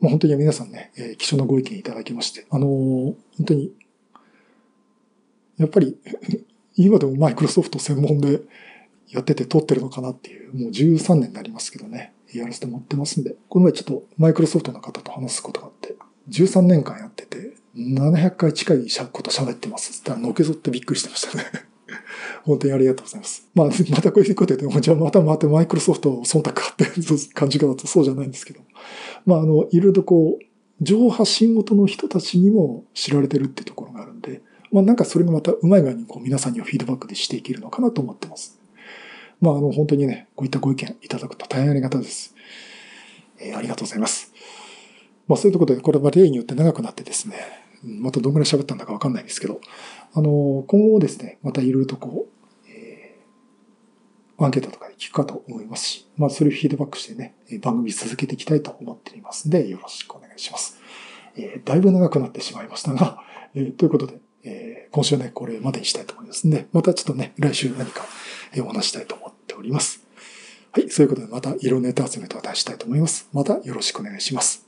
[0.00, 3.72] もう本当に皆さんね、えー、貴重なご意見いただきまして、あのー、本当に、
[5.58, 5.96] やっぱり
[6.76, 8.40] 今でもマイクロソフト専門で
[9.12, 15.94] やってて撮ってるのかなっていう、もう13年になりますけどね、やらせてもらってますんで、この前ちょっとマイクロソフトの方と話すことがあって、
[16.30, 21.44] 13年間やってて、700回近いこと喋ってますって言ったらのけぞってびっくりしてましたね。
[22.44, 23.48] 本当にありがとうございます。
[23.54, 26.86] まあ、またこういうことで、じゃあまたまたマイクロソフトを忖度かって
[27.34, 28.60] 感じ方とそうじゃないんですけど。
[29.26, 30.44] まあ、あの、いろいろとこう、
[30.80, 34.42] 情報発信元の人たちにも知られてるってところがあるんで、
[34.72, 38.58] まあなんかそれがまたうまい具合にこう皆さんにはフィードバックでしていけるのかなと思ってます。
[39.42, 42.34] まああの本当にね、こういったご意見いただくと大変ありがたいです。
[43.40, 44.32] えー、ありがとうございます。
[45.26, 47.36] まあそういうところで、これは例によって長くなってですね、
[47.82, 49.60] またどんぐらい喋ったんだかわかんないんですけど、
[50.14, 60.78] あの、今後ですね、またいろいろとこう、えー、アンケートとかで聞くかと思いますし、まあそれをフィードバックしてね、番組続けていきたいと思っていますので、よろしくお願いします。
[61.34, 63.18] えー、だいぶ長くなってしまいましたが、
[63.54, 68.04] えー、ということで、えー、今週はね、これまでにしたいと思いますので、またちょっとね、来週何か
[68.58, 70.00] お話したいと思ってております。
[70.72, 73.28] はい、そういうことでまた色ネタ集めとか出したいと思います。
[73.32, 74.60] またよろしくお願いします。